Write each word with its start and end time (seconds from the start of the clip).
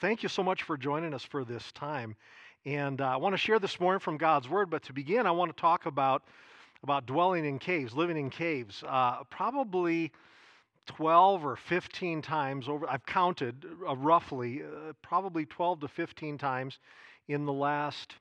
Thank 0.00 0.22
you 0.22 0.28
so 0.28 0.44
much 0.44 0.62
for 0.62 0.76
joining 0.76 1.12
us 1.12 1.24
for 1.24 1.44
this 1.44 1.72
time. 1.72 2.14
And 2.64 3.00
uh, 3.00 3.06
I 3.06 3.16
want 3.16 3.32
to 3.32 3.36
share 3.36 3.58
this 3.58 3.80
morning 3.80 3.98
from 3.98 4.16
God's 4.16 4.48
Word, 4.48 4.70
but 4.70 4.84
to 4.84 4.92
begin, 4.92 5.26
I 5.26 5.32
want 5.32 5.54
to 5.56 5.60
talk 5.60 5.86
about, 5.86 6.22
about 6.84 7.04
dwelling 7.04 7.44
in 7.44 7.58
caves, 7.58 7.94
living 7.94 8.16
in 8.16 8.30
caves. 8.30 8.84
Uh, 8.86 9.24
probably 9.24 10.12
12 10.86 11.44
or 11.44 11.56
15 11.56 12.22
times 12.22 12.68
over, 12.68 12.88
I've 12.88 13.04
counted 13.06 13.64
uh, 13.88 13.96
roughly, 13.96 14.62
uh, 14.62 14.92
probably 15.02 15.46
12 15.46 15.80
to 15.80 15.88
15 15.88 16.38
times 16.38 16.78
in 17.26 17.44
the 17.44 17.52
last 17.52 18.14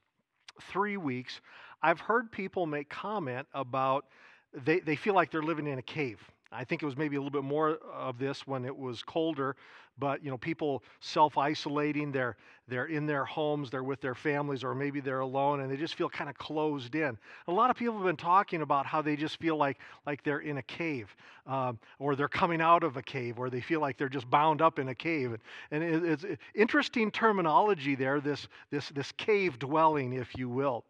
three 0.72 0.98
weeks, 0.98 1.42
I've 1.84 2.00
heard 2.00 2.32
people 2.32 2.66
make 2.66 2.90
comment 2.90 3.48
about 3.54 4.06
they, 4.52 4.80
they 4.80 4.96
feel 4.96 5.14
like 5.14 5.30
they're 5.30 5.44
living 5.44 5.68
in 5.68 5.78
a 5.78 5.84
cave. 5.84 6.20
I 6.52 6.64
think 6.64 6.82
it 6.84 6.86
was 6.86 6.98
maybe 6.98 7.16
a 7.16 7.20
little 7.20 7.32
bit 7.32 7.44
more 7.44 7.78
of 7.94 8.18
this 8.18 8.48
when 8.48 8.66
it 8.66 8.76
was 8.76 9.04
colder, 9.04 9.56
but 10.00 10.24
you 10.24 10.30
know, 10.30 10.38
people 10.38 10.84
self-isolating, 11.00 12.12
they're 12.12 12.36
they're 12.70 12.86
in 12.88 13.06
their 13.06 13.24
homes, 13.24 13.70
they're 13.70 13.84
with 13.84 14.02
their 14.02 14.16
families, 14.16 14.64
or 14.64 14.76
maybe 14.76 15.00
they're 15.00 15.22
alone, 15.22 15.62
and 15.62 15.72
they 15.72 15.78
just 15.78 15.96
feel 15.96 16.10
kind 16.10 16.30
of 16.30 16.38
closed 16.38 16.96
in. 16.96 17.18
A 17.48 17.52
lot 17.52 17.70
of 17.70 17.78
people 17.78 17.96
have 17.96 18.06
been 18.06 18.18
talking 18.18 18.62
about 18.62 18.86
how 18.86 19.02
they 19.02 19.16
just 19.16 19.40
feel 19.40 19.56
like 19.56 19.78
like 20.06 20.24
they're 20.24 20.40
in 20.40 20.58
a 20.58 20.64
cave, 20.64 21.16
um, 21.46 21.80
or 22.00 22.16
they're 22.16 22.28
coming 22.28 22.62
out 22.62 22.84
of 22.84 22.98
a 22.98 23.02
cave, 23.02 23.40
or 23.40 23.50
they 23.50 23.62
feel 23.62 23.80
like 23.80 23.98
they're 23.98 24.10
just 24.10 24.30
bound 24.30 24.62
up 24.62 24.80
in 24.80 24.90
a 24.90 24.96
cave. 24.96 25.38
And 25.72 25.84
it, 25.84 26.04
it's 26.04 26.26
interesting 26.54 27.10
terminology 27.12 27.96
there. 27.96 28.20
This 28.20 28.48
this 28.70 28.90
this 28.90 29.12
cave 29.14 29.60
dwelling, 29.60 30.14
if 30.14 30.36
you 30.38 30.50
will. 30.50 30.84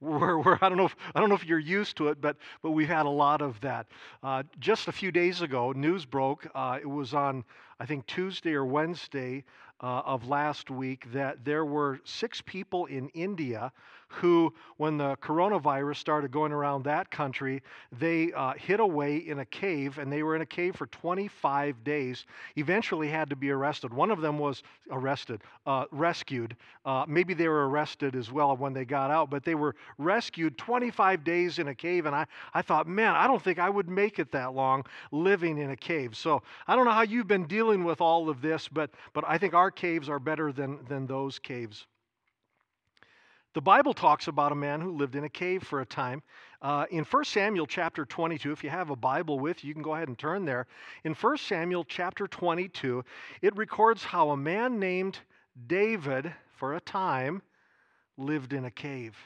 We're, 0.00 0.38
we're, 0.38 0.58
I, 0.60 0.68
don't 0.68 0.76
know 0.76 0.84
if, 0.84 0.96
I 1.14 1.20
don't 1.20 1.28
know 1.28 1.34
if 1.34 1.46
you're 1.46 1.58
used 1.58 1.96
to 1.98 2.08
it, 2.08 2.20
but, 2.20 2.36
but 2.62 2.72
we've 2.72 2.88
had 2.88 3.06
a 3.06 3.10
lot 3.10 3.40
of 3.40 3.60
that. 3.62 3.86
Uh, 4.22 4.42
just 4.58 4.88
a 4.88 4.92
few 4.92 5.10
days 5.10 5.40
ago, 5.40 5.72
news 5.72 6.04
broke. 6.04 6.46
Uh, 6.54 6.78
it 6.80 6.86
was 6.88 7.14
on, 7.14 7.44
I 7.80 7.86
think, 7.86 8.06
Tuesday 8.06 8.52
or 8.52 8.64
Wednesday 8.64 9.44
uh, 9.80 10.02
of 10.04 10.28
last 10.28 10.70
week 10.70 11.10
that 11.12 11.44
there 11.44 11.64
were 11.64 12.00
six 12.04 12.40
people 12.40 12.86
in 12.86 13.08
India 13.10 13.72
who, 14.08 14.52
when 14.76 14.96
the 14.96 15.16
coronavirus 15.16 15.96
started 15.96 16.30
going 16.30 16.52
around 16.52 16.84
that 16.84 17.10
country, 17.10 17.62
they 17.98 18.32
uh, 18.32 18.52
hid 18.54 18.80
away 18.80 19.16
in 19.16 19.40
a 19.40 19.44
cave 19.44 19.98
and 19.98 20.12
they 20.12 20.22
were 20.22 20.36
in 20.36 20.42
a 20.42 20.46
cave 20.46 20.76
for 20.76 20.86
25 20.86 21.82
days. 21.82 22.24
Eventually 22.56 23.08
had 23.08 23.28
to 23.30 23.36
be 23.36 23.50
arrested. 23.50 23.92
One 23.92 24.10
of 24.10 24.20
them 24.20 24.38
was 24.38 24.62
arrested, 24.90 25.42
uh, 25.66 25.86
rescued. 25.90 26.56
Uh, 26.84 27.04
maybe 27.08 27.34
they 27.34 27.48
were 27.48 27.68
arrested 27.68 28.14
as 28.14 28.30
well 28.30 28.56
when 28.56 28.72
they 28.72 28.84
got 28.84 29.10
out, 29.10 29.28
but 29.28 29.44
they 29.44 29.54
were 29.54 29.74
rescued 29.98 30.56
25 30.56 31.24
days 31.24 31.58
in 31.58 31.68
a 31.68 31.74
cave. 31.74 32.06
And 32.06 32.14
I, 32.14 32.26
I 32.54 32.62
thought, 32.62 32.86
man, 32.86 33.14
I 33.14 33.26
don't 33.26 33.42
think 33.42 33.58
I 33.58 33.68
would 33.68 33.88
make 33.88 34.18
it 34.18 34.30
that 34.32 34.54
long 34.54 34.84
living 35.10 35.58
in 35.58 35.70
a 35.70 35.76
cave. 35.76 36.16
So 36.16 36.42
I 36.68 36.76
don't 36.76 36.84
know 36.84 36.92
how 36.92 37.02
you've 37.02 37.28
been 37.28 37.46
dealing 37.46 37.82
with 37.84 38.00
all 38.00 38.30
of 38.30 38.40
this, 38.40 38.68
but, 38.68 38.90
but 39.12 39.24
I 39.26 39.36
think 39.36 39.52
our 39.52 39.65
caves 39.70 40.08
are 40.08 40.18
better 40.18 40.52
than, 40.52 40.78
than 40.88 41.06
those 41.06 41.38
caves. 41.38 41.86
The 43.56 43.62
Bible 43.62 43.94
talks 43.94 44.28
about 44.28 44.52
a 44.52 44.54
man 44.54 44.82
who 44.82 44.90
lived 44.90 45.16
in 45.16 45.24
a 45.24 45.30
cave 45.30 45.62
for 45.62 45.80
a 45.80 45.86
time. 45.86 46.22
Uh, 46.60 46.84
in 46.90 47.04
1 47.04 47.24
Samuel 47.24 47.64
chapter 47.64 48.04
22, 48.04 48.52
if 48.52 48.62
you 48.62 48.68
have 48.68 48.90
a 48.90 48.96
Bible 48.96 49.38
with 49.38 49.64
you, 49.64 49.68
you 49.68 49.74
can 49.74 49.82
go 49.82 49.94
ahead 49.94 50.08
and 50.08 50.18
turn 50.18 50.44
there. 50.44 50.66
In 51.04 51.14
1 51.14 51.38
Samuel 51.38 51.84
chapter 51.84 52.26
22, 52.26 53.02
it 53.40 53.56
records 53.56 54.04
how 54.04 54.28
a 54.28 54.36
man 54.36 54.78
named 54.78 55.18
David, 55.66 56.34
for 56.56 56.74
a 56.74 56.80
time, 56.80 57.40
lived 58.18 58.52
in 58.52 58.66
a 58.66 58.70
cave. 58.70 59.16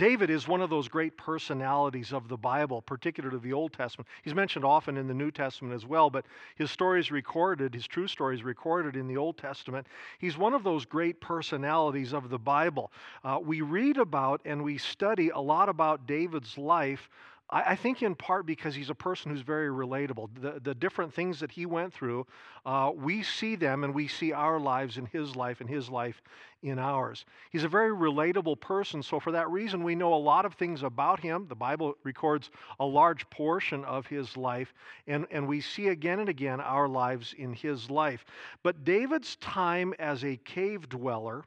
David 0.00 0.30
is 0.30 0.48
one 0.48 0.62
of 0.62 0.70
those 0.70 0.88
great 0.88 1.14
personalities 1.18 2.14
of 2.14 2.26
the 2.26 2.36
Bible, 2.38 2.80
particularly 2.80 3.38
the 3.38 3.52
Old 3.52 3.74
Testament. 3.74 4.08
He's 4.24 4.34
mentioned 4.34 4.64
often 4.64 4.96
in 4.96 5.06
the 5.06 5.12
New 5.12 5.30
Testament 5.30 5.74
as 5.74 5.84
well, 5.84 6.08
but 6.08 6.24
his 6.56 6.70
story 6.70 7.00
is 7.00 7.10
recorded, 7.10 7.74
his 7.74 7.86
true 7.86 8.08
story 8.08 8.34
is 8.34 8.42
recorded 8.42 8.96
in 8.96 9.06
the 9.06 9.18
Old 9.18 9.36
Testament. 9.36 9.86
He's 10.18 10.38
one 10.38 10.54
of 10.54 10.64
those 10.64 10.86
great 10.86 11.20
personalities 11.20 12.14
of 12.14 12.30
the 12.30 12.38
Bible. 12.38 12.90
Uh, 13.22 13.40
we 13.42 13.60
read 13.60 13.98
about 13.98 14.40
and 14.46 14.64
we 14.64 14.78
study 14.78 15.28
a 15.28 15.38
lot 15.38 15.68
about 15.68 16.06
David's 16.06 16.56
life 16.56 17.10
I, 17.52 17.74
think 17.74 18.02
in 18.02 18.14
part 18.14 18.46
because 18.46 18.76
he's 18.76 18.90
a 18.90 18.94
person 18.94 19.32
who's 19.32 19.40
very 19.40 19.68
relatable. 19.68 20.28
The, 20.40 20.60
the 20.60 20.74
different 20.74 21.12
things 21.12 21.40
that 21.40 21.50
he 21.50 21.66
went 21.66 21.92
through, 21.92 22.26
uh, 22.64 22.92
we 22.94 23.24
see 23.24 23.56
them 23.56 23.82
and 23.82 23.92
we 23.92 24.06
see 24.06 24.32
our 24.32 24.60
lives 24.60 24.98
in 24.98 25.06
his 25.06 25.34
life 25.34 25.60
and 25.60 25.68
his 25.68 25.88
life 25.88 26.22
in 26.62 26.78
ours. 26.78 27.24
He's 27.50 27.64
a 27.64 27.68
very 27.68 27.90
relatable 27.90 28.60
person, 28.60 29.02
so 29.02 29.18
for 29.18 29.32
that 29.32 29.50
reason, 29.50 29.82
we 29.82 29.96
know 29.96 30.14
a 30.14 30.16
lot 30.16 30.44
of 30.44 30.54
things 30.54 30.84
about 30.84 31.18
him. 31.18 31.46
The 31.48 31.56
Bible 31.56 31.96
records 32.04 32.50
a 32.78 32.86
large 32.86 33.28
portion 33.30 33.84
of 33.84 34.06
his 34.06 34.36
life, 34.36 34.72
and, 35.08 35.26
and 35.32 35.48
we 35.48 35.60
see 35.60 35.88
again 35.88 36.20
and 36.20 36.28
again 36.28 36.60
our 36.60 36.88
lives 36.88 37.34
in 37.36 37.52
his 37.52 37.90
life. 37.90 38.24
But 38.62 38.84
David's 38.84 39.34
time 39.36 39.92
as 39.98 40.24
a 40.24 40.36
cave 40.36 40.88
dweller 40.88 41.44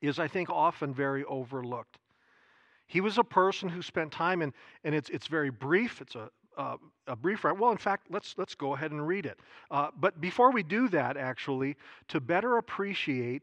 is, 0.00 0.18
I 0.18 0.28
think, 0.28 0.48
often 0.48 0.94
very 0.94 1.24
overlooked. 1.24 1.99
He 2.90 3.00
was 3.00 3.18
a 3.18 3.24
person 3.24 3.68
who 3.68 3.82
spent 3.82 4.10
time, 4.10 4.42
and, 4.42 4.52
and 4.82 4.96
it's, 4.96 5.10
it's 5.10 5.28
very 5.28 5.50
brief. 5.50 6.00
It's 6.00 6.16
a, 6.16 6.28
uh, 6.58 6.76
a 7.06 7.14
brief 7.14 7.44
write. 7.44 7.56
Well, 7.56 7.70
in 7.70 7.78
fact, 7.78 8.08
let's, 8.10 8.34
let's 8.36 8.56
go 8.56 8.74
ahead 8.74 8.90
and 8.90 9.06
read 9.06 9.26
it. 9.26 9.38
Uh, 9.70 9.90
but 10.00 10.20
before 10.20 10.50
we 10.50 10.64
do 10.64 10.88
that, 10.88 11.16
actually, 11.16 11.76
to 12.08 12.20
better 12.20 12.56
appreciate 12.56 13.42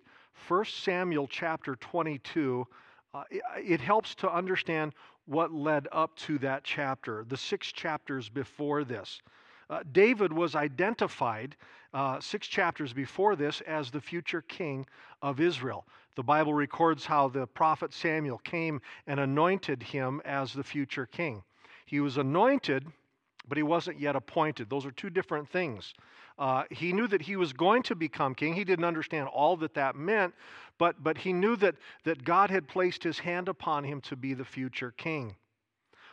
1 0.50 0.66
Samuel 0.66 1.30
chapter 1.30 1.78
22, 1.78 2.68
uh, 3.14 3.24
it, 3.32 3.42
it 3.66 3.80
helps 3.80 4.16
to 4.16 4.30
understand 4.30 4.92
what 5.28 5.54
led 5.54 5.88
up 5.94 6.14
to 6.18 6.38
that 6.40 6.66
chapter, 6.66 7.24
the 7.30 7.38
six 7.38 7.72
chapters 7.72 8.28
before 8.28 8.84
this. 8.84 9.22
Uh, 9.70 9.80
David 9.94 10.34
was 10.34 10.56
identified 10.56 11.56
uh, 11.94 12.20
six 12.20 12.48
chapters 12.48 12.92
before 12.92 13.38
this 13.38 13.62
as 13.62 13.92
the 13.92 14.02
future 14.02 14.42
king 14.42 14.86
of 15.22 15.40
Israel. 15.40 15.86
The 16.18 16.24
Bible 16.24 16.56
records 16.56 17.06
how 17.06 17.28
the 17.28 17.46
prophet 17.46 17.94
Samuel 17.94 18.40
came 18.40 18.82
and 19.06 19.20
anointed 19.20 19.84
him 19.84 20.20
as 20.26 20.52
the 20.52 20.64
future 20.64 21.06
king. 21.06 21.44
He 21.86 22.00
was 22.00 22.18
anointed, 22.18 22.88
but 23.48 23.56
he 23.56 23.62
wasn't 23.62 24.00
yet 24.00 24.16
appointed. 24.16 24.68
Those 24.68 24.84
are 24.88 24.92
two 24.92 25.12
different 25.12 25.48
things. 25.48 25.94
Uh, 26.40 26.64
he 26.72 26.92
knew 26.92 27.08
that 27.08 27.22
he 27.22 27.36
was 27.36 27.54
going 27.54 27.84
to 27.84 27.96
become 27.96 28.34
king. 28.34 28.56
He 28.56 28.64
didn't 28.64 28.86
understand 28.86 29.28
all 29.28 29.56
that 29.58 29.76
that 29.76 29.96
meant, 29.96 30.34
but, 30.80 31.04
but 31.04 31.20
he 31.20 31.34
knew 31.34 31.56
that, 31.58 31.76
that 32.04 32.24
God 32.24 32.50
had 32.50 32.68
placed 32.68 33.04
his 33.04 33.20
hand 33.20 33.48
upon 33.48 33.84
him 33.84 34.02
to 34.02 34.16
be 34.16 34.34
the 34.34 34.44
future 34.44 34.96
king. 34.98 35.36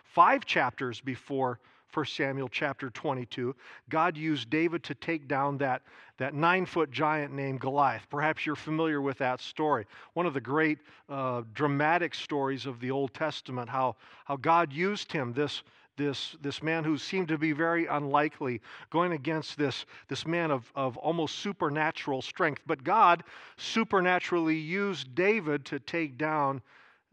Five 0.05 0.45
chapters 0.45 1.01
before 1.01 1.61
1 1.95 2.07
Samuel 2.07 2.49
chapter 2.49 2.91
22, 2.91 3.55
God 3.89 4.17
used 4.17 4.51
David 4.51 4.83
to 4.83 4.95
take 4.97 5.29
down 5.29 5.59
that, 5.59 5.83
that 6.19 6.35
nine 6.35 6.67
foot 6.67 6.91
giant 6.91 7.33
named 7.33 7.61
Goliath. 7.61 8.07
Perhaps 8.11 8.45
you're 8.45 8.57
familiar 8.57 9.01
with 9.01 9.19
that 9.19 9.41
story. 9.41 9.87
One 10.15 10.27
of 10.27 10.35
the 10.35 10.41
great 10.41 10.79
uh, 11.09 11.43
dramatic 11.55 12.15
stories 12.15 12.67
of 12.67 12.81
the 12.81 12.91
Old 12.91 13.15
Testament, 13.15 13.69
how, 13.69 13.95
how 14.25 14.37
God 14.37 14.73
used 14.73 15.13
him, 15.13 15.33
this, 15.33 15.63
this, 15.97 16.37
this 16.43 16.63
man 16.65 16.83
who 16.83 16.99
seemed 16.99 17.29
to 17.29 17.39
be 17.39 17.53
very 17.53 17.87
unlikely, 17.87 18.61
going 18.91 19.13
against 19.13 19.57
this, 19.57 19.87
this 20.09 20.27
man 20.27 20.51
of, 20.51 20.73
of 20.75 20.97
almost 20.97 21.37
supernatural 21.39 22.23
strength. 22.23 22.63
But 22.67 22.83
God 22.83 23.23
supernaturally 23.57 24.57
used 24.57 25.15
David 25.15 25.65
to 25.67 25.79
take 25.79 26.19
down 26.19 26.61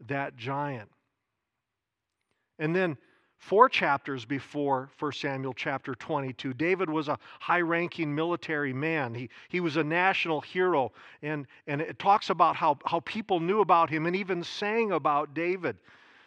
that 0.08 0.36
giant. 0.36 0.90
And 2.58 2.74
then 2.74 2.96
Four 3.42 3.68
chapters 3.68 4.24
before 4.24 4.88
1 5.00 5.12
Samuel 5.14 5.52
chapter 5.52 5.96
22, 5.96 6.54
David 6.54 6.88
was 6.88 7.08
a 7.08 7.18
high 7.40 7.60
ranking 7.60 8.14
military 8.14 8.72
man. 8.72 9.16
He, 9.16 9.30
he 9.48 9.58
was 9.58 9.76
a 9.76 9.82
national 9.82 10.40
hero. 10.40 10.92
And, 11.22 11.48
and 11.66 11.80
it 11.80 11.98
talks 11.98 12.30
about 12.30 12.54
how, 12.54 12.78
how 12.86 13.00
people 13.00 13.40
knew 13.40 13.60
about 13.60 13.90
him 13.90 14.06
and 14.06 14.14
even 14.14 14.44
sang 14.44 14.92
about 14.92 15.34
David. 15.34 15.76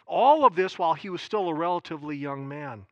All 0.06 0.44
of 0.44 0.54
this 0.54 0.78
while 0.78 0.92
he 0.92 1.08
was 1.08 1.22
still 1.22 1.48
a 1.48 1.54
relatively 1.54 2.18
young 2.18 2.46
man. 2.46 2.84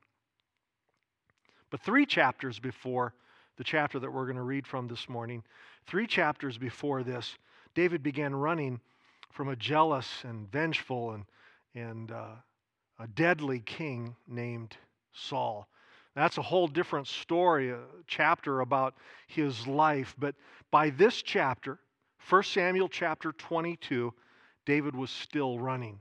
But 1.69 1.83
three 1.83 2.07
chapters 2.07 2.59
before 2.59 3.13
the 3.59 3.65
chapter 3.65 3.99
that 3.99 4.11
we're 4.11 4.25
going 4.25 4.37
to 4.37 4.43
read 4.43 4.67
from 4.67 4.89
this 4.89 5.07
morning, 5.07 5.45
three 5.87 6.07
chapters 6.07 6.57
before 6.57 7.03
this, 7.03 7.37
David 7.75 8.03
began 8.03 8.35
running 8.35 8.81
from 9.31 9.51
a 9.51 9.57
jealous 9.57 10.09
and 10.25 10.51
vengeful 10.51 11.11
and, 11.11 11.25
and 11.75 12.11
uh, 12.11 12.37
a 12.99 13.07
deadly 13.09 13.61
king 13.61 14.15
named 14.27 14.77
Saul. 15.13 15.69
That's 16.15 16.39
a 16.39 16.43
whole 16.43 16.69
different 16.69 17.09
story, 17.09 17.71
a 17.71 17.81
chapter 18.07 18.61
about 18.61 18.95
his 19.27 19.67
life. 19.67 20.15
But 20.19 20.37
by 20.71 20.91
this 20.91 21.23
chapter, 21.23 21.79
1 22.29 22.43
Samuel 22.45 22.89
chapter 22.89 23.33
22, 23.33 24.13
David 24.65 24.95
was 24.95 25.11
still 25.11 25.59
running. 25.59 25.99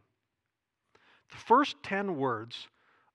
The 1.31 1.37
first 1.37 1.77
10 1.83 2.15
words 2.15 2.67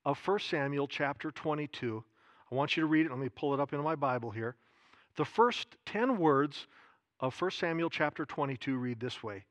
of 0.04 0.18
1 0.26 0.40
Samuel 0.40 0.88
chapter 0.88 1.30
22, 1.30 2.02
I 2.50 2.54
want 2.54 2.76
you 2.76 2.80
to 2.80 2.86
read 2.86 3.06
it. 3.06 3.10
Let 3.10 3.18
me 3.20 3.28
pull 3.28 3.54
it 3.54 3.60
up 3.60 3.72
in 3.72 3.80
my 3.80 3.94
Bible 3.94 4.30
here. 4.30 4.56
The 5.16 5.24
first 5.24 5.68
10 5.86 6.18
words 6.18 6.66
of 7.20 7.40
1 7.40 7.50
Samuel 7.52 7.90
chapter 7.90 8.24
22 8.24 8.76
read 8.76 9.00
this 9.00 9.22
way 9.22 9.44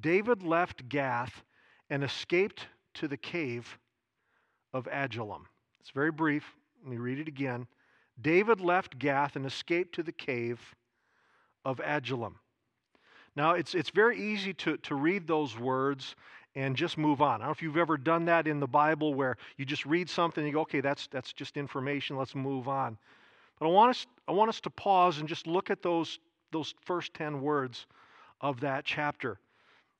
David 0.00 0.42
left 0.42 0.88
Gath 0.88 1.42
and 1.90 2.02
escaped 2.02 2.66
to 2.98 3.08
the 3.08 3.16
cave 3.16 3.78
of 4.72 4.88
Adullam. 4.90 5.46
It's 5.80 5.90
very 5.90 6.10
brief. 6.10 6.44
Let 6.82 6.90
me 6.90 6.98
read 6.98 7.18
it 7.18 7.28
again. 7.28 7.66
David 8.20 8.60
left 8.60 8.98
Gath 8.98 9.36
and 9.36 9.46
escaped 9.46 9.94
to 9.94 10.02
the 10.02 10.12
cave 10.12 10.60
of 11.64 11.80
Adullam. 11.80 12.36
Now, 13.36 13.52
it's, 13.52 13.74
it's 13.74 13.90
very 13.90 14.20
easy 14.20 14.52
to, 14.54 14.76
to 14.78 14.96
read 14.96 15.26
those 15.28 15.56
words 15.56 16.16
and 16.56 16.74
just 16.74 16.98
move 16.98 17.22
on. 17.22 17.36
I 17.36 17.38
don't 17.38 17.46
know 17.46 17.52
if 17.52 17.62
you've 17.62 17.76
ever 17.76 17.96
done 17.96 18.24
that 18.24 18.48
in 18.48 18.58
the 18.58 18.66
Bible 18.66 19.14
where 19.14 19.36
you 19.56 19.64
just 19.64 19.86
read 19.86 20.10
something 20.10 20.42
and 20.42 20.48
you 20.48 20.54
go, 20.54 20.62
okay, 20.62 20.80
that's, 20.80 21.06
that's 21.06 21.32
just 21.32 21.56
information, 21.56 22.16
let's 22.16 22.34
move 22.34 22.66
on. 22.66 22.98
But 23.60 23.66
I 23.66 23.68
want 23.70 23.90
us, 23.90 24.06
I 24.26 24.32
want 24.32 24.48
us 24.48 24.60
to 24.62 24.70
pause 24.70 25.18
and 25.18 25.28
just 25.28 25.46
look 25.46 25.70
at 25.70 25.82
those, 25.82 26.18
those 26.50 26.74
first 26.84 27.14
10 27.14 27.40
words 27.40 27.86
of 28.40 28.60
that 28.60 28.84
chapter. 28.84 29.38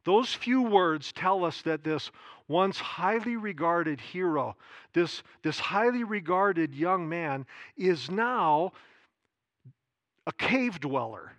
Those 0.08 0.32
few 0.32 0.62
words 0.62 1.12
tell 1.12 1.44
us 1.44 1.60
that 1.66 1.84
this 1.84 2.10
once 2.48 2.78
highly 2.78 3.36
regarded 3.36 4.00
hero, 4.00 4.56
this, 4.94 5.22
this 5.42 5.58
highly 5.58 6.02
regarded 6.02 6.74
young 6.74 7.06
man, 7.06 7.44
is 7.76 8.10
now 8.10 8.72
a 10.26 10.32
cave 10.32 10.80
dweller. 10.80 11.32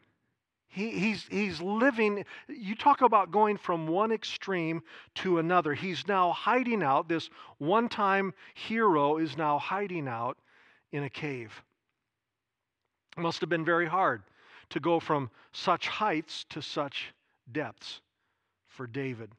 He, 0.68 0.92
he's, 0.92 1.26
he's 1.32 1.60
living, 1.60 2.24
you 2.48 2.76
talk 2.76 3.02
about 3.02 3.32
going 3.32 3.58
from 3.58 3.88
one 3.88 4.12
extreme 4.12 4.84
to 5.16 5.40
another. 5.40 5.74
He's 5.74 6.08
now 6.08 6.32
hiding 6.32 6.84
out. 6.84 7.10
This 7.10 7.32
one 7.58 7.90
time 7.90 8.36
hero 8.54 9.18
is 9.18 9.36
now 9.36 9.58
hiding 9.58 10.08
out 10.08 10.38
in 10.92 11.06
a 11.06 11.10
cave. 11.10 11.64
It 13.18 13.22
must 13.22 13.42
have 13.42 13.50
been 13.50 13.66
very 13.66 13.88
hard 13.88 14.22
to 14.70 14.80
go 14.80 15.00
from 15.00 15.32
such 15.54 15.88
heights 15.88 16.46
to 16.52 16.62
such 16.62 17.16
depths 17.52 18.02
for 18.80 18.88
David. 18.88 19.30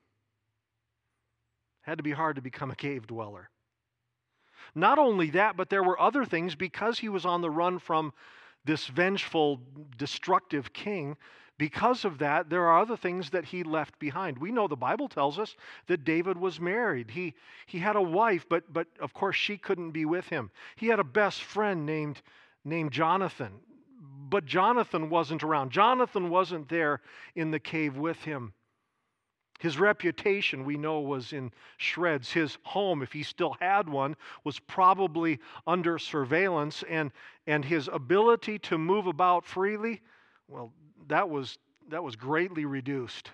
Had 1.80 1.96
to 1.96 2.04
be 2.04 2.10
hard 2.10 2.36
to 2.36 2.42
become 2.42 2.70
a 2.70 2.76
cave 2.76 3.06
dweller. 3.06 3.48
Not 4.74 4.98
only 4.98 5.30
that, 5.30 5.56
but 5.56 5.70
there 5.70 5.82
were 5.82 5.98
other 5.98 6.26
things 6.26 6.54
because 6.54 6.98
he 6.98 7.08
was 7.08 7.24
on 7.24 7.40
the 7.40 7.48
run 7.48 7.78
from 7.78 8.12
this 8.66 8.86
vengeful, 8.88 9.58
destructive 9.96 10.74
king. 10.74 11.16
Because 11.56 12.04
of 12.04 12.18
that, 12.18 12.50
there 12.50 12.66
are 12.66 12.82
other 12.82 12.98
things 12.98 13.30
that 13.30 13.46
he 13.46 13.62
left 13.62 13.98
behind. 13.98 14.36
We 14.36 14.52
know 14.52 14.68
the 14.68 14.76
Bible 14.76 15.08
tells 15.08 15.38
us 15.38 15.56
that 15.86 16.04
David 16.04 16.36
was 16.36 16.60
married. 16.60 17.10
He, 17.10 17.32
he 17.64 17.78
had 17.78 17.96
a 17.96 18.02
wife, 18.02 18.44
but, 18.46 18.70
but 18.70 18.88
of 19.00 19.14
course 19.14 19.36
she 19.36 19.56
couldn't 19.56 19.92
be 19.92 20.04
with 20.04 20.28
him. 20.28 20.50
He 20.76 20.88
had 20.88 21.00
a 21.00 21.04
best 21.04 21.44
friend 21.44 21.86
named, 21.86 22.20
named 22.62 22.92
Jonathan, 22.92 23.52
but 24.28 24.44
Jonathan 24.44 25.08
wasn't 25.08 25.42
around. 25.42 25.70
Jonathan 25.70 26.28
wasn't 26.28 26.68
there 26.68 27.00
in 27.34 27.50
the 27.50 27.58
cave 27.58 27.96
with 27.96 28.18
him. 28.18 28.52
His 29.60 29.78
reputation, 29.78 30.64
we 30.64 30.78
know, 30.78 31.00
was 31.00 31.34
in 31.34 31.52
shreds. 31.76 32.32
His 32.32 32.56
home, 32.62 33.02
if 33.02 33.12
he 33.12 33.22
still 33.22 33.58
had 33.60 33.90
one, 33.90 34.16
was 34.42 34.58
probably 34.58 35.38
under 35.66 35.98
surveillance, 35.98 36.82
and, 36.88 37.12
and 37.46 37.62
his 37.62 37.86
ability 37.92 38.58
to 38.60 38.78
move 38.78 39.06
about 39.06 39.44
freely, 39.44 40.00
well, 40.48 40.72
that 41.08 41.28
was, 41.28 41.58
that 41.90 42.02
was 42.02 42.16
greatly 42.16 42.64
reduced. 42.64 43.26
It 43.28 43.32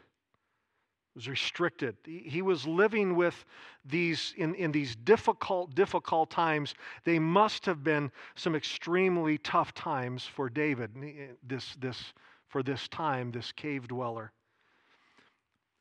was 1.15 1.29
restricted. 1.29 1.97
He, 2.05 2.43
was 2.43 2.67
living 2.67 3.15
with 3.15 3.45
these, 3.85 4.35
in, 4.37 4.57
in 4.57 4.73
these 4.73 4.97
difficult, 4.97 5.77
difficult 5.77 6.29
times. 6.31 6.75
They 7.05 7.21
must 7.21 7.65
have 7.67 7.85
been 7.85 8.11
some 8.35 8.57
extremely 8.57 9.39
tough 9.39 9.73
times 9.75 10.25
for 10.25 10.51
David, 10.51 10.91
eh, 11.01 11.35
this, 11.47 11.77
this, 11.79 12.15
for 12.49 12.65
this 12.65 12.89
time, 12.89 13.31
this 13.31 13.53
cave 13.53 13.87
dweller. 13.87 14.33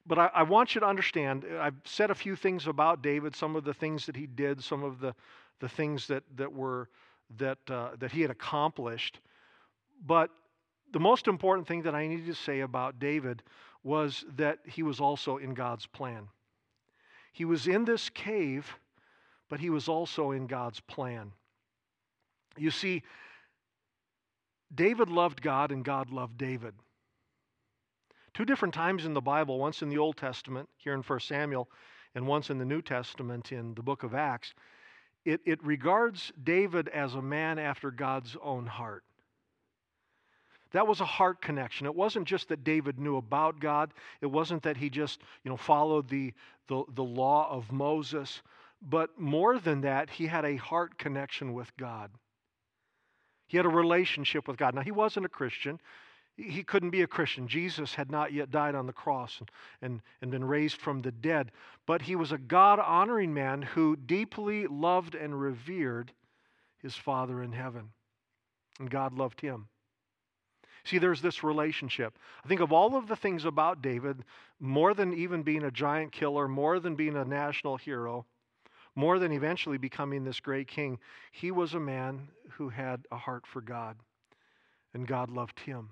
But 0.08 0.20
I, 0.20 0.30
I, 0.36 0.44
want 0.44 0.76
you 0.76 0.82
to 0.82 0.88
understand, 0.88 1.46
uh, 1.52 1.60
I've 1.60 1.76
said 1.84 2.12
a 2.12 2.16
few 2.16 2.36
things 2.36 2.68
about 2.68 3.02
David, 3.02 3.36
some 3.36 3.56
of 3.56 3.64
the 3.64 3.74
things 3.74 4.06
that 4.06 4.16
he 4.16 4.28
did, 4.28 4.64
some 4.64 4.84
of 4.84 5.00
the, 5.00 5.16
the 5.60 5.70
things 5.70 6.08
that, 6.08 6.24
that 6.36 6.52
were 6.52 6.90
that, 7.38 7.58
uh, 7.70 7.90
that 8.00 8.12
he 8.12 8.22
had 8.22 8.30
accomplished. 8.30 9.20
But 10.06 10.30
the 10.92 11.00
most 11.00 11.28
important 11.28 11.68
thing 11.68 11.82
that 11.84 11.96
I 11.96 12.08
needed 12.08 12.28
to 12.28 12.36
say 12.36 12.60
about 12.60 13.00
David 13.00 13.42
was 13.84 14.26
that 14.36 14.60
he 14.66 14.84
was 14.84 15.00
also 15.00 15.38
in 15.38 15.54
God's 15.54 15.86
plan. 15.88 16.28
He 17.34 17.46
was 17.46 17.68
in 17.68 17.86
this 17.86 18.10
cave, 18.10 18.78
but 19.50 19.60
he 19.60 19.70
was 19.70 19.88
also 19.88 20.32
in 20.32 20.48
God's 20.48 20.80
plan. 20.80 21.32
You 22.58 22.72
see, 22.72 23.04
David 24.74 25.10
loved 25.10 25.42
God 25.42 25.72
and 25.72 25.84
God 25.84 26.12
loved 26.12 26.38
David. 26.38 26.74
Two 28.36 28.44
different 28.44 28.74
times 28.74 29.06
in 29.06 29.14
the 29.14 29.22
Bible, 29.22 29.58
once 29.58 29.82
in 29.82 29.88
the 29.88 29.98
Old 29.98 30.18
Testament, 30.18 30.68
here 30.76 30.94
in 30.94 31.02
1 31.02 31.20
Samuel, 31.22 31.70
and 32.16 32.28
once 32.28 32.50
in 32.50 32.58
the 32.58 32.66
New 32.66 32.82
Testament 32.82 33.54
in 33.54 33.74
the 33.76 33.82
book 33.82 34.04
of 34.04 34.14
Acts, 34.14 34.54
it, 35.24 35.40
it 35.46 35.64
regards 35.64 36.34
David 36.44 36.90
as 36.90 37.16
a 37.16 37.22
man 37.22 37.58
after 37.58 37.92
God's 37.92 38.36
own 38.44 38.66
heart. 38.66 39.06
That 40.74 40.86
was 40.86 41.00
a 41.00 41.06
heart 41.06 41.42
connection. 41.42 41.86
It 41.86 41.96
wasn't 41.96 42.28
just 42.28 42.50
that 42.50 42.66
David 42.66 43.00
knew 43.00 43.16
about 43.16 43.62
God. 43.62 43.94
It 44.20 44.26
wasn't 44.26 44.64
that 44.64 44.76
he 44.76 44.90
just, 44.90 45.22
you 45.46 45.50
know, 45.50 45.56
followed 45.56 46.10
the, 46.10 46.34
the, 46.68 46.84
the 46.94 47.04
law 47.04 47.50
of 47.50 47.72
Moses. 47.72 48.42
But 48.82 49.18
more 49.18 49.60
than 49.60 49.80
that, 49.82 50.10
he 50.10 50.28
had 50.28 50.44
a 50.44 50.58
heart 50.58 50.98
connection 50.98 51.54
with 51.54 51.72
God. 51.78 52.12
He 53.48 53.56
had 53.56 53.66
a 53.66 53.70
relationship 53.70 54.46
with 54.46 54.58
God. 54.58 54.76
Now, 54.76 54.82
he 54.82 54.92
wasn't 54.92 55.26
a 55.26 55.30
Christian 55.30 55.80
he 56.38 56.64
couldn't 56.64 56.90
be 56.90 57.02
a 57.02 57.08
Christian. 57.08 57.48
Jesus 57.48 57.96
had 57.96 58.12
not 58.12 58.34
yet 58.34 58.52
died 58.52 58.76
on 58.76 58.88
the 58.88 58.94
cross 58.94 59.38
and, 59.40 59.52
and, 59.82 60.02
and 60.22 60.32
been 60.32 60.44
raised 60.44 60.78
from 60.78 61.02
the 61.02 61.12
dead. 61.12 61.52
But 61.86 62.02
he 62.02 62.16
was 62.16 62.32
a 62.32 62.38
God 62.38 62.80
honoring 62.80 63.34
man 63.34 63.62
who 63.62 63.96
deeply 63.96 64.68
loved 64.68 65.16
and 65.16 65.40
revered 65.40 66.12
his 66.80 66.96
Father 66.96 67.42
in 67.42 67.54
heaven. 67.54 67.90
And 68.80 68.90
God 68.90 69.14
loved 69.14 69.40
him. 69.40 69.68
See, 70.84 70.98
there's 70.98 71.22
this 71.22 71.44
relationship. 71.44 72.20
I 72.44 72.48
think 72.48 72.62
of 72.62 72.72
all 72.72 72.96
of 72.96 73.08
the 73.08 73.16
things 73.16 73.46
about 73.46 73.82
David, 73.82 74.24
more 74.60 74.94
than 74.94 75.14
even 75.14 75.42
being 75.42 75.64
a 75.64 75.72
giant 75.72 76.12
killer, 76.12 76.48
more 76.48 76.80
than 76.80 76.96
being 76.96 77.16
a 77.16 77.26
national 77.26 77.78
hero, 77.78 78.26
more 78.94 79.18
than 79.20 79.32
eventually 79.32 79.78
becoming 79.78 80.24
this 80.24 80.40
great 80.40 80.68
king, 80.68 81.00
he 81.32 81.50
was 81.50 81.74
a 81.74 81.80
man 81.80 82.28
who 82.52 82.70
had 82.70 83.06
a 83.12 83.18
heart 83.18 83.48
for 83.48 83.62
God. 83.62 83.98
And 84.94 85.08
God 85.08 85.30
loved 85.30 85.60
him. 85.60 85.90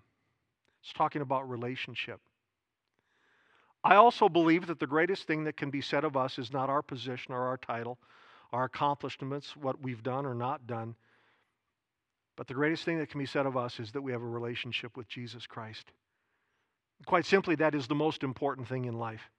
It's 0.84 0.94
talking 0.94 1.22
about 1.22 1.50
relationship. 1.50 2.20
I 3.84 3.96
also 3.96 4.30
believe 4.30 4.68
that 4.68 4.80
the 4.80 4.88
greatest 4.88 5.28
thing 5.28 5.46
that 5.46 5.58
can 5.58 5.70
be 5.70 5.82
said 5.82 6.04
of 6.04 6.16
us 6.18 6.38
is 6.38 6.52
not 6.52 6.70
our 6.70 6.82
position 6.82 7.34
or 7.34 7.48
our 7.48 7.58
title, 7.58 7.98
our 8.52 8.66
accomplishments, 8.66 9.56
what 9.56 9.82
we've 9.82 10.04
done 10.04 10.26
or 10.26 10.34
not 10.34 10.68
done. 10.68 10.96
But 12.36 12.48
the 12.48 12.54
greatest 12.54 12.84
thing 12.84 12.98
that 13.00 13.10
can 13.10 13.20
be 13.20 13.26
said 13.26 13.46
of 13.46 13.58
us 13.58 13.80
is 13.80 13.92
that 13.92 14.02
we 14.02 14.12
have 14.12 14.22
a 14.22 14.26
relationship 14.26 14.98
with 14.98 15.08
Jesus 15.08 15.46
Christ. 15.46 15.92
Quite 17.06 17.26
simply, 17.26 17.56
that 17.56 17.76
is 17.76 17.88
the 17.88 17.96
most 17.96 18.24
important 18.24 18.68
thing 18.68 18.86
in 18.86 18.94
life. 18.94 19.30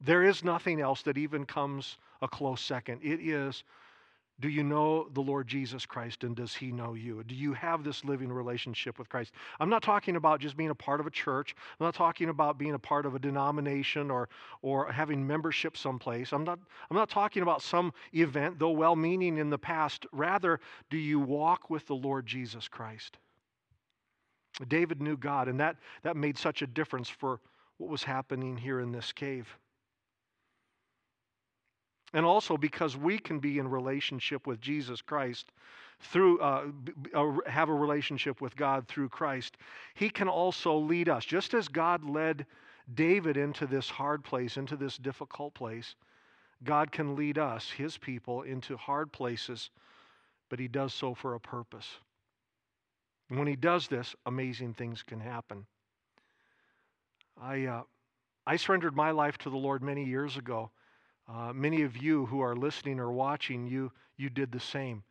There 0.00 0.22
is 0.22 0.44
nothing 0.44 0.80
else 0.80 1.02
that 1.02 1.18
even 1.18 1.44
comes 1.44 1.96
a 2.22 2.28
close 2.28 2.60
second. 2.60 3.00
It 3.02 3.20
is 3.20 3.64
do 4.40 4.48
you 4.48 4.62
know 4.62 5.08
the 5.14 5.20
Lord 5.20 5.48
Jesus 5.48 5.84
Christ 5.84 6.22
and 6.22 6.36
does 6.36 6.54
he 6.54 6.70
know 6.70 6.94
you? 6.94 7.24
Do 7.24 7.34
you 7.34 7.52
have 7.54 7.82
this 7.82 8.04
living 8.04 8.30
relationship 8.30 8.96
with 8.96 9.08
Christ? 9.08 9.32
I'm 9.58 9.68
not 9.68 9.82
talking 9.82 10.14
about 10.14 10.40
just 10.40 10.56
being 10.56 10.70
a 10.70 10.74
part 10.74 11.00
of 11.00 11.08
a 11.08 11.10
church. 11.10 11.56
I'm 11.58 11.84
not 11.84 11.94
talking 11.94 12.28
about 12.28 12.56
being 12.56 12.74
a 12.74 12.78
part 12.78 13.04
of 13.04 13.16
a 13.16 13.18
denomination 13.18 14.12
or, 14.12 14.28
or 14.62 14.92
having 14.92 15.26
membership 15.26 15.76
someplace. 15.76 16.32
I'm 16.32 16.44
not, 16.44 16.60
I'm 16.88 16.96
not 16.96 17.10
talking 17.10 17.42
about 17.42 17.62
some 17.62 17.92
event, 18.12 18.60
though 18.60 18.70
well 18.70 18.94
meaning 18.94 19.38
in 19.38 19.50
the 19.50 19.58
past. 19.58 20.06
Rather, 20.12 20.60
do 20.88 20.96
you 20.96 21.18
walk 21.18 21.68
with 21.68 21.86
the 21.88 21.96
Lord 21.96 22.24
Jesus 22.24 22.68
Christ? 22.68 23.18
David 24.68 25.02
knew 25.02 25.16
God, 25.16 25.48
and 25.48 25.58
that, 25.58 25.76
that 26.02 26.16
made 26.16 26.38
such 26.38 26.62
a 26.62 26.66
difference 26.66 27.08
for 27.08 27.40
what 27.78 27.90
was 27.90 28.02
happening 28.04 28.56
here 28.56 28.80
in 28.80 28.92
this 28.92 29.12
cave. 29.12 29.48
And 32.12 32.24
also 32.24 32.56
because 32.56 32.96
we 32.96 33.18
can 33.18 33.38
be 33.38 33.58
in 33.58 33.68
relationship 33.68 34.46
with 34.46 34.60
Jesus 34.60 35.02
Christ 35.02 35.52
through 36.00 36.38
uh, 36.40 36.66
have 37.46 37.68
a 37.68 37.74
relationship 37.74 38.40
with 38.40 38.56
God 38.56 38.86
through 38.86 39.08
Christ, 39.08 39.56
He 39.94 40.08
can 40.10 40.28
also 40.28 40.76
lead 40.76 41.08
us. 41.08 41.24
Just 41.24 41.54
as 41.54 41.68
God 41.68 42.08
led 42.08 42.46
David 42.94 43.36
into 43.36 43.66
this 43.66 43.90
hard 43.90 44.24
place, 44.24 44.56
into 44.56 44.76
this 44.76 44.96
difficult 44.96 45.54
place, 45.54 45.96
God 46.64 46.92
can 46.92 47.16
lead 47.16 47.38
us, 47.38 47.70
His 47.70 47.98
people, 47.98 48.42
into 48.42 48.76
hard 48.76 49.12
places, 49.12 49.70
but 50.48 50.58
He 50.58 50.68
does 50.68 50.94
so 50.94 51.14
for 51.14 51.34
a 51.34 51.40
purpose. 51.40 51.88
And 53.28 53.38
when 53.38 53.48
He 53.48 53.56
does 53.56 53.88
this, 53.88 54.14
amazing 54.24 54.74
things 54.74 55.02
can 55.02 55.20
happen. 55.20 55.66
I, 57.40 57.66
uh, 57.66 57.82
I 58.46 58.56
surrendered 58.56 58.96
my 58.96 59.10
life 59.10 59.38
to 59.38 59.50
the 59.50 59.56
Lord 59.56 59.82
many 59.82 60.04
years 60.04 60.36
ago. 60.36 60.70
Uh, 61.28 61.52
many 61.52 61.82
of 61.82 61.96
you 61.96 62.24
who 62.26 62.40
are 62.40 62.56
listening 62.56 62.98
or 62.98 63.12
watching, 63.12 63.66
you, 63.66 63.92
you 64.16 64.30
did 64.30 64.50
the 64.50 64.60
same. 64.60 65.02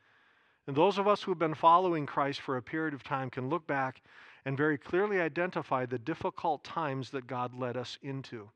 And 0.66 0.76
those 0.76 0.98
of 0.98 1.08
us 1.08 1.22
who 1.22 1.32
have 1.32 1.40
been 1.40 1.54
following 1.54 2.06
Christ 2.06 2.42
for 2.42 2.58
a 2.58 2.62
period 2.62 2.94
of 2.94 3.04
time 3.04 3.30
can 3.30 3.50
look 3.50 3.66
back 3.68 4.02
and 4.46 4.58
very 4.58 4.78
clearly 4.78 5.22
identify 5.22 5.86
the 5.86 6.00
difficult 6.00 6.64
times 6.64 7.12
that 7.12 7.28
God 7.28 7.54
led 7.54 7.78
us 7.78 7.98
into. 8.02 8.50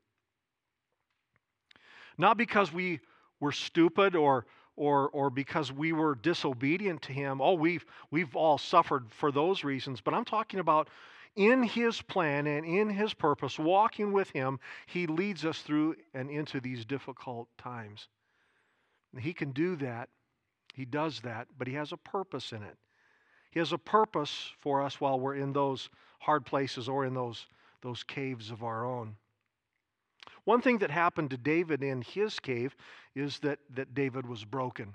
Not 2.18 2.36
because 2.36 2.72
we 2.72 3.00
were 3.40 3.52
stupid 3.52 4.16
or, 4.16 4.46
or, 4.76 5.08
or 5.10 5.30
because 5.30 5.72
we 5.72 5.92
were 5.92 6.14
disobedient 6.16 7.02
to 7.02 7.12
Him. 7.12 7.40
Oh, 7.40 7.54
we've, 7.54 7.84
we've 8.10 8.34
all 8.36 8.58
suffered 8.58 9.06
for 9.10 9.32
those 9.32 9.64
reasons. 9.64 10.00
But 10.00 10.14
I'm 10.14 10.24
talking 10.24 10.60
about 10.60 10.88
in 11.36 11.62
His 11.62 12.02
plan 12.02 12.46
and 12.46 12.64
in 12.64 12.90
His 12.90 13.14
purpose, 13.14 13.58
walking 13.58 14.12
with 14.12 14.30
Him, 14.30 14.58
He 14.86 15.06
leads 15.06 15.44
us 15.44 15.62
through 15.62 15.96
and 16.14 16.30
into 16.30 16.60
these 16.60 16.84
difficult 16.84 17.48
times. 17.58 18.08
He 19.18 19.32
can 19.32 19.52
do 19.52 19.76
that. 19.76 20.08
He 20.74 20.84
does 20.84 21.20
that, 21.20 21.48
but 21.58 21.66
He 21.66 21.74
has 21.74 21.92
a 21.92 21.96
purpose 21.96 22.52
in 22.52 22.62
it. 22.62 22.76
He 23.50 23.58
has 23.58 23.72
a 23.72 23.78
purpose 23.78 24.52
for 24.60 24.82
us 24.82 25.00
while 25.00 25.20
we're 25.20 25.36
in 25.36 25.52
those 25.52 25.90
hard 26.20 26.46
places 26.46 26.88
or 26.88 27.04
in 27.04 27.12
those, 27.12 27.46
those 27.82 28.02
caves 28.02 28.50
of 28.50 28.62
our 28.62 28.86
own. 28.86 29.16
One 30.44 30.62
thing 30.62 30.78
that 30.78 30.90
happened 30.90 31.30
to 31.30 31.36
David 31.36 31.82
in 31.82 32.02
his 32.02 32.40
cave 32.40 32.74
is 33.14 33.38
that, 33.40 33.58
that 33.74 33.94
David 33.94 34.26
was 34.26 34.44
broken. 34.44 34.94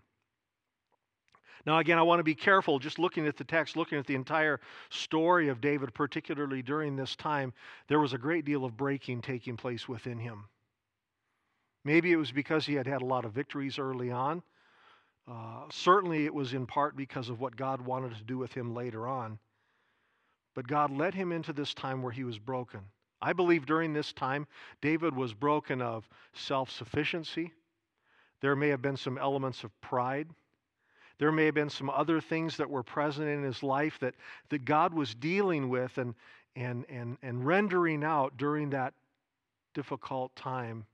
Now, 1.66 1.80
again, 1.80 1.98
I 1.98 2.04
want 2.04 2.20
to 2.20 2.24
be 2.24 2.36
careful 2.36 2.80
just 2.80 3.00
looking 3.00 3.28
at 3.28 3.38
the 3.38 3.44
text, 3.44 3.76
looking 3.76 3.98
at 3.98 4.06
the 4.06 4.16
entire 4.16 4.60
story 4.90 5.50
of 5.50 5.62
David, 5.62 5.94
particularly 5.94 6.62
during 6.62 6.96
this 6.96 7.16
time. 7.16 7.54
There 7.88 8.00
was 8.00 8.14
a 8.14 8.18
great 8.18 8.46
deal 8.46 8.64
of 8.64 8.78
breaking 8.78 9.22
taking 9.22 9.58
place 9.58 9.88
within 9.88 10.20
him. 10.20 10.46
Maybe 11.84 12.12
it 12.12 12.18
was 12.18 12.32
because 12.32 12.66
he 12.66 12.74
had 12.74 12.88
had 12.88 13.02
a 13.02 13.06
lot 13.06 13.26
of 13.26 13.34
victories 13.34 13.80
early 13.80 14.12
on. 14.12 14.44
Uh, 15.30 15.64
certainly, 15.70 16.26
it 16.26 16.34
was 16.34 16.54
in 16.54 16.66
part 16.66 16.96
because 16.96 17.30
of 17.30 17.40
what 17.40 17.56
God 17.56 17.82
wanted 17.82 18.16
to 18.18 18.24
do 18.24 18.38
with 18.38 18.54
him 18.54 18.74
later 18.74 19.08
on. 19.08 19.40
But 20.56 20.68
God 20.68 20.92
led 20.92 21.14
him 21.14 21.32
into 21.32 21.54
this 21.54 21.74
time 21.74 22.02
where 22.02 22.12
he 22.12 22.24
was 22.24 22.40
broken. 22.40 22.82
I 23.22 23.34
believe 23.34 23.66
during 23.66 23.94
this 23.94 24.14
time, 24.14 24.48
David 24.82 25.16
was 25.16 25.34
broken 25.34 25.82
of 25.82 26.08
self 26.34 26.70
sufficiency. 26.72 27.52
There 28.42 28.56
may 28.56 28.70
have 28.70 28.82
been 28.82 28.98
some 28.98 29.18
elements 29.18 29.64
of 29.64 29.82
pride. 29.82 30.30
There 31.20 31.32
may 31.32 31.46
have 31.46 31.56
been 31.56 31.70
some 31.70 31.90
other 31.90 32.22
things 32.22 32.58
that 32.58 32.70
were 32.70 32.84
present 32.84 33.28
in 33.28 33.44
his 33.44 33.64
life 33.64 33.98
that, 34.00 34.16
that 34.50 34.66
God 34.66 34.94
was 34.94 35.16
dealing 35.16 35.70
with 35.70 35.98
and, 35.98 36.14
and, 36.56 36.86
and, 36.90 37.18
and 37.22 37.46
rendering 37.46 38.04
out 38.04 38.38
during 38.38 38.70
that 38.72 38.94
difficult 39.74 40.36
time 40.36 40.86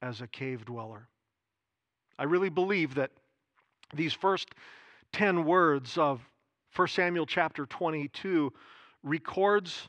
as 0.00 0.20
a 0.20 0.26
cave 0.26 0.64
dweller. 0.64 1.08
I 2.18 2.24
really 2.24 2.48
believe 2.48 2.94
that 2.94 3.10
these 3.94 4.12
first 4.12 4.48
10 5.12 5.44
words 5.44 5.98
of 5.98 6.20
1 6.74 6.88
Samuel 6.88 7.26
chapter 7.26 7.66
22 7.66 8.52
records 9.02 9.88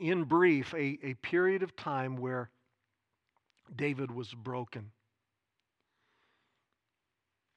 in 0.00 0.24
brief 0.24 0.72
a, 0.74 0.98
a 1.02 1.14
period 1.22 1.62
of 1.62 1.76
time 1.76 2.16
where 2.16 2.50
David 3.76 4.10
was 4.10 4.32
broken. 4.32 4.90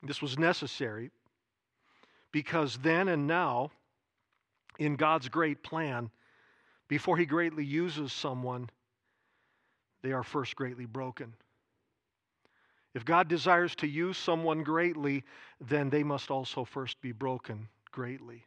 This 0.04 0.22
was 0.22 0.38
necessary 0.38 1.12
because 2.32 2.78
then 2.78 3.08
and 3.08 3.28
now, 3.28 3.72
in 4.78 4.96
God's 4.96 5.30
great 5.30 5.64
plan, 5.64 6.10
before 6.88 7.18
He 7.18 7.26
greatly 7.26 7.66
uses 7.66 8.14
someone, 8.14 8.70
they 10.04 10.12
are 10.12 10.24
first 10.24 10.56
greatly 10.56 10.86
broken. 10.86 11.34
If 12.94 13.06
God 13.06 13.28
desires 13.28 13.76
to 13.76 13.88
use 13.88 14.18
someone 14.18 14.64
greatly, 14.64 15.24
then 15.60 15.90
they 15.90 16.04
must 16.04 16.32
also 16.32 16.64
first 16.64 17.00
be 17.02 17.12
broken 17.12 17.68
greatly. 17.92 18.46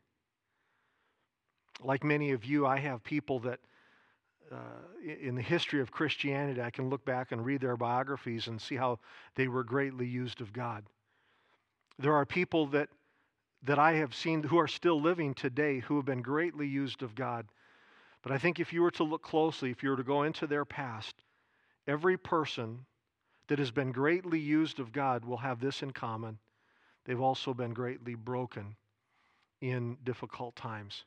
Like 1.83 2.04
many 2.04 2.33
of 2.33 2.45
you, 2.45 2.66
I 2.66 2.78
have 2.78 3.02
people 3.04 3.40
that 3.40 3.61
uh, 4.50 4.57
in 5.21 5.37
the 5.37 5.42
history 5.42 5.80
of 5.80 5.92
Christianity, 5.92 6.61
I 6.61 6.71
can 6.71 6.88
look 6.88 7.04
back 7.04 7.30
and 7.30 7.45
read 7.45 7.61
their 7.61 7.76
biographies 7.76 8.49
and 8.49 8.61
see 8.61 8.75
how 8.75 8.99
they 9.37 9.47
were 9.47 9.62
greatly 9.62 10.07
used 10.07 10.40
of 10.40 10.52
God. 10.52 10.85
There 12.00 12.14
are 12.14 12.25
people 12.25 12.66
that, 12.69 12.88
that 13.62 13.78
I 13.78 13.92
have 13.95 14.14
seen 14.14 14.42
who 14.42 14.59
are 14.59 14.69
still 14.69 14.99
living 14.99 15.35
today 15.35 15.80
who 15.80 15.97
have 15.97 16.07
been 16.07 16.23
greatly 16.23 16.66
used 16.66 17.02
of 17.02 17.14
God. 17.14 17.47
But 18.23 18.33
I 18.33 18.38
think 18.38 18.59
if 18.59 18.73
you 18.73 18.80
were 18.80 18.90
to 18.92 19.04
look 19.04 19.23
closely, 19.23 19.71
if 19.71 19.83
you 19.83 19.90
were 19.90 19.99
to 19.99 20.02
go 20.02 20.23
into 20.23 20.47
their 20.47 20.64
past, 20.64 21.14
every 21.87 22.16
person 22.16 22.87
that 23.49 23.59
has 23.59 23.71
been 23.71 23.92
greatly 23.92 24.38
used 24.38 24.80
of 24.80 24.92
God 24.92 25.26
will 25.26 25.37
have 25.37 25.61
this 25.61 25.83
in 25.83 25.90
common. 25.90 26.38
They've 27.04 27.21
also 27.21 27.52
been 27.52 27.75
greatly 27.75 28.14
broken 28.14 28.76
in 29.61 29.99
difficult 30.02 30.57
times. 30.57 31.04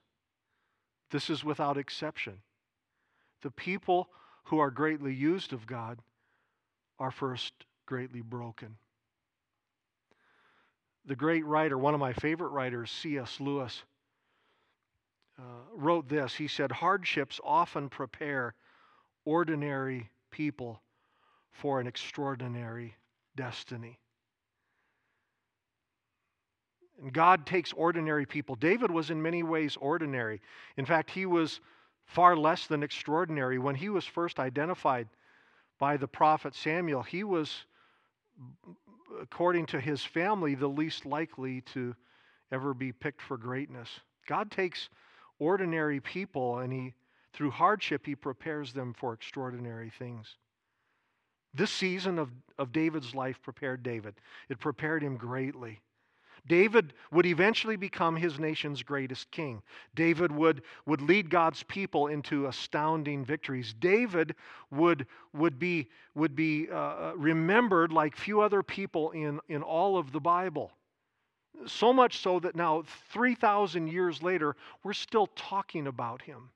This 1.10 1.28
is 1.28 1.44
without 1.44 1.78
exception. 1.78 2.40
The 3.42 3.52
people 3.52 4.10
who 4.44 4.60
are 4.60 4.70
greatly 4.70 5.14
used 5.14 5.54
of 5.54 5.66
God 5.66 5.98
are 7.00 7.12
first 7.12 7.54
greatly 7.88 8.22
broken. 8.22 8.78
The 11.06 11.16
great 11.16 11.46
writer, 11.46 11.78
one 11.78 11.94
of 11.94 12.00
my 12.00 12.14
favorite 12.14 12.50
writers, 12.50 12.90
C.S. 12.90 13.40
Lewis, 13.40 13.84
uh, 15.38 15.42
wrote 15.76 16.08
this. 16.08 16.34
He 16.34 16.48
said, 16.48 16.72
Hardships 16.72 17.42
often 17.44 17.90
prepare 17.90 18.56
ordinary 19.26 20.10
people 20.32 20.82
for 21.52 21.80
an 21.80 21.88
extraordinary 21.88 22.96
destiny. 23.36 24.00
And 27.02 27.12
God 27.12 27.46
takes 27.46 27.74
ordinary 27.74 28.26
people. 28.26 28.56
David 28.56 28.92
was 28.92 29.10
in 29.10 29.22
many 29.22 29.44
ways 29.44 29.78
ordinary. 29.80 30.42
In 30.78 30.86
fact, 30.86 31.10
he 31.12 31.26
was 31.26 31.60
far 32.06 32.38
less 32.38 32.68
than 32.68 32.84
extraordinary. 32.84 33.60
When 33.60 33.76
he 33.76 33.90
was 33.90 34.06
first 34.06 34.40
identified 34.40 35.08
by 35.80 35.98
the 35.98 36.08
prophet 36.08 36.56
Samuel, 36.56 37.04
he 37.04 37.24
was 37.24 37.66
according 39.24 39.65
to 39.68 39.80
his 39.80 40.03
family, 40.03 40.53
the 40.53 40.68
least 40.68 41.06
likely 41.06 41.62
to 41.62 41.96
ever 42.51 42.74
be 42.74 42.92
picked 42.92 43.22
for 43.22 43.38
greatness. 43.38 43.89
God 44.27 44.51
takes 44.51 44.89
ordinary 45.39 46.00
people 46.00 46.60
and 46.60 46.72
he 46.72 46.94
through 47.34 47.50
hardship 47.50 48.06
he 48.06 48.13
prepares 48.13 48.74
them 48.74 48.94
for 48.94 49.13
extraordinary 49.13 49.92
things. 49.98 50.36
This 51.53 51.72
season 51.72 52.20
of, 52.20 52.30
of 52.60 52.72
David's 52.72 53.15
life 53.15 53.42
prepared 53.42 53.82
David. 53.82 54.13
It 54.50 54.60
prepared 54.60 55.01
him 55.01 55.18
greatly. 55.18 55.82
David 56.46 56.94
would 57.12 57.26
eventually 57.26 57.78
become 57.78 58.18
his 58.18 58.38
nation's 58.38 58.84
greatest 58.84 59.32
king. 59.32 59.62
David 59.96 60.32
would, 60.32 60.62
would 60.86 61.02
lead 61.02 61.30
God's 61.30 61.64
people 61.64 62.08
into 62.08 62.48
astounding 62.48 63.24
victories. 63.24 63.74
David 63.80 64.36
would, 64.70 65.08
would 65.34 65.58
be, 65.58 65.90
would 66.16 66.36
be 66.36 66.68
uh, 66.70 66.76
uh 66.76 67.14
remembered 67.16 67.94
like 67.94 68.18
few 68.18 68.42
other 68.42 68.62
people 68.62 69.12
in, 69.12 69.40
in 69.48 69.62
all 69.62 69.98
of 69.98 70.12
the 70.12 70.20
Bible. 70.20 70.72
So 71.66 71.94
much 71.94 72.18
so 72.18 72.40
that 72.42 72.56
now, 72.56 72.84
3,000 73.12 73.88
years 73.88 74.22
later, 74.22 74.56
we're 74.84 74.94
still 74.94 75.28
talking 75.28 75.88
about 75.88 76.22
him. 76.22 76.50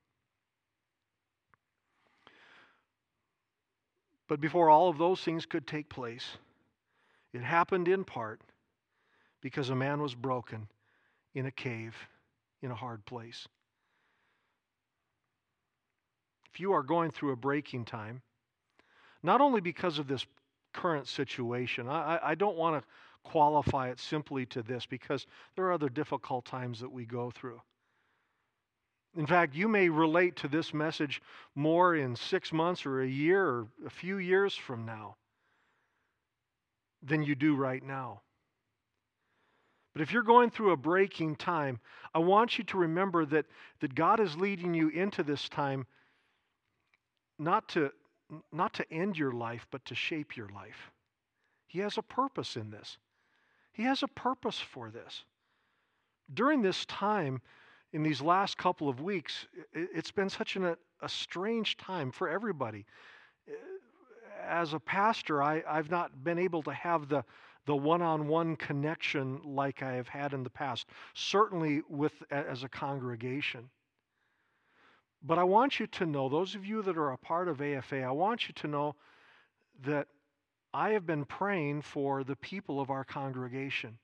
But 4.26 4.40
before 4.40 4.68
all 4.68 4.90
of 4.90 4.98
those 4.98 5.22
things 5.22 5.46
could 5.46 5.66
take 5.66 5.88
place, 5.88 6.36
it 7.32 7.40
happened 7.40 7.88
in 7.88 8.04
part 8.04 8.42
because 9.40 9.70
a 9.70 9.74
man 9.74 10.00
was 10.00 10.14
broken 10.14 10.68
in 11.34 11.46
a 11.46 11.50
cave 11.50 11.94
in 12.62 12.70
a 12.70 12.74
hard 12.74 13.04
place. 13.06 13.46
If 16.52 16.60
you 16.60 16.72
are 16.72 16.82
going 16.82 17.10
through 17.10 17.32
a 17.32 17.36
breaking 17.36 17.84
time, 17.84 18.22
not 19.22 19.40
only 19.40 19.60
because 19.60 19.98
of 19.98 20.08
this 20.08 20.26
current 20.72 21.06
situation, 21.06 21.88
I, 21.88 22.18
I 22.22 22.34
don't 22.34 22.56
want 22.56 22.82
to 22.82 22.88
qualify 23.24 23.90
it 23.90 24.00
simply 24.00 24.46
to 24.46 24.62
this 24.62 24.86
because 24.86 25.26
there 25.54 25.66
are 25.66 25.72
other 25.72 25.88
difficult 25.88 26.44
times 26.44 26.80
that 26.80 26.90
we 26.90 27.04
go 27.04 27.30
through. 27.30 27.60
In 29.16 29.26
fact, 29.26 29.54
you 29.54 29.68
may 29.68 29.88
relate 29.88 30.36
to 30.36 30.48
this 30.48 30.72
message 30.72 31.22
more 31.54 31.96
in 31.96 32.14
six 32.14 32.52
months 32.52 32.86
or 32.86 33.02
a 33.02 33.08
year 33.08 33.44
or 33.44 33.66
a 33.86 33.90
few 33.90 34.18
years 34.18 34.54
from 34.54 34.84
now 34.84 35.16
than 37.02 37.22
you 37.22 37.34
do 37.34 37.54
right 37.54 37.82
now. 37.82 38.20
But 39.98 40.04
if 40.04 40.12
you're 40.12 40.22
going 40.22 40.50
through 40.50 40.70
a 40.70 40.76
breaking 40.76 41.34
time, 41.34 41.80
I 42.14 42.20
want 42.20 42.56
you 42.56 42.62
to 42.62 42.78
remember 42.78 43.26
that, 43.26 43.46
that 43.80 43.96
God 43.96 44.20
is 44.20 44.36
leading 44.36 44.72
you 44.72 44.90
into 44.90 45.24
this 45.24 45.48
time 45.48 45.88
not 47.36 47.68
to, 47.70 47.90
not 48.52 48.74
to 48.74 48.92
end 48.92 49.18
your 49.18 49.32
life, 49.32 49.66
but 49.72 49.84
to 49.86 49.96
shape 49.96 50.36
your 50.36 50.50
life. 50.50 50.92
He 51.66 51.80
has 51.80 51.98
a 51.98 52.02
purpose 52.02 52.54
in 52.54 52.70
this. 52.70 52.96
He 53.72 53.82
has 53.82 54.04
a 54.04 54.06
purpose 54.06 54.60
for 54.60 54.88
this. 54.88 55.24
During 56.32 56.62
this 56.62 56.86
time, 56.86 57.42
in 57.92 58.04
these 58.04 58.20
last 58.20 58.56
couple 58.56 58.88
of 58.88 59.00
weeks, 59.00 59.48
it's 59.72 60.12
been 60.12 60.30
such 60.30 60.54
an, 60.54 60.76
a 61.02 61.08
strange 61.08 61.76
time 61.76 62.12
for 62.12 62.28
everybody. 62.28 62.86
Eh, 63.48 63.52
as 64.46 64.74
a 64.74 64.78
pastor, 64.78 65.42
I, 65.42 65.64
I've 65.68 65.90
not 65.90 66.22
been 66.22 66.38
able 66.38 66.62
to 66.62 66.72
have 66.72 67.08
the, 67.08 67.24
the 67.68 67.76
one-on-one 67.76 68.56
connection 68.56 69.42
like 69.44 69.82
I 69.82 69.92
have 69.92 70.08
had 70.08 70.32
in 70.32 70.42
the 70.42 70.48
past, 70.48 70.86
certainly 71.12 71.82
with 71.86 72.14
as 72.30 72.62
a 72.62 72.68
congregation. 72.68 73.68
But 75.22 75.38
I 75.38 75.44
want 75.44 75.78
you 75.78 75.86
to 75.86 76.06
know, 76.06 76.30
those 76.30 76.54
of 76.54 76.64
you 76.64 76.80
that 76.80 76.96
are 76.96 77.12
a 77.12 77.18
part 77.18 77.46
of 77.46 77.60
AFA, 77.60 78.02
I 78.02 78.10
want 78.10 78.48
you 78.48 78.54
to 78.54 78.68
know 78.68 78.96
that 79.84 80.08
I 80.72 80.92
have 80.92 81.04
been 81.04 81.26
praying 81.26 81.82
for 81.82 82.24
the 82.24 82.36
people 82.36 82.80
of 82.80 82.88
our 82.88 83.04
congregation. 83.04 83.98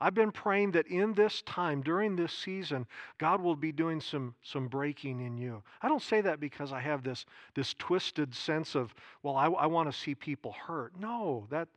I've 0.00 0.14
been 0.14 0.32
praying 0.32 0.72
that 0.72 0.86
in 0.88 1.14
this 1.14 1.42
time, 1.42 1.80
during 1.80 2.16
this 2.16 2.32
season, 2.32 2.86
God 3.18 3.40
will 3.40 3.56
be 3.56 3.72
doing 3.72 4.00
some, 4.00 4.34
some 4.42 4.68
breaking 4.68 5.20
in 5.20 5.36
you. 5.38 5.62
I 5.82 5.88
don't 5.88 6.02
say 6.02 6.20
that 6.20 6.40
because 6.40 6.72
I 6.72 6.80
have 6.80 7.02
this, 7.02 7.24
this 7.54 7.74
twisted 7.74 8.34
sense 8.34 8.74
of, 8.74 8.94
well, 9.22 9.36
I, 9.36 9.46
I 9.46 9.66
want 9.66 9.90
to 9.90 9.98
see 9.98 10.14
people 10.14 10.52
hurt. 10.52 10.92
No, 10.98 11.46
that, 11.50 11.68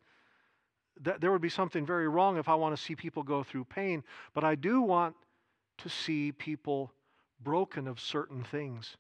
that 1.02 1.22
there 1.22 1.32
would 1.32 1.42
be 1.42 1.50
something 1.50 1.86
very 1.86 2.08
wrong 2.08 2.38
if 2.38 2.50
I 2.50 2.56
want 2.56 2.76
to 2.76 2.82
see 2.82 2.96
people 2.96 3.24
go 3.24 3.44
through 3.44 3.66
pain. 3.66 4.04
But 4.34 4.44
I 4.44 4.56
do 4.56 4.82
want 4.82 5.16
to 5.80 5.90
see 5.90 6.32
people 6.32 6.92
broken 7.42 7.88
of 7.88 8.00
certain 8.00 8.44
things. 8.44 8.98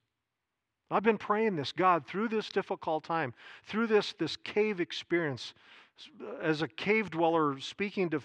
I've 0.91 1.03
been 1.03 1.17
praying 1.17 1.55
this, 1.55 1.71
God, 1.71 2.07
through 2.07 2.29
this 2.29 2.49
difficult 2.49 3.03
time, 3.03 3.33
through 3.65 3.87
this, 3.87 4.13
this 4.17 4.37
cave 4.37 4.79
experience, 4.79 5.53
as 6.41 6.61
a 6.61 6.67
cave 6.67 7.11
dweller 7.11 7.59
speaking 7.59 8.09
to 8.11 8.21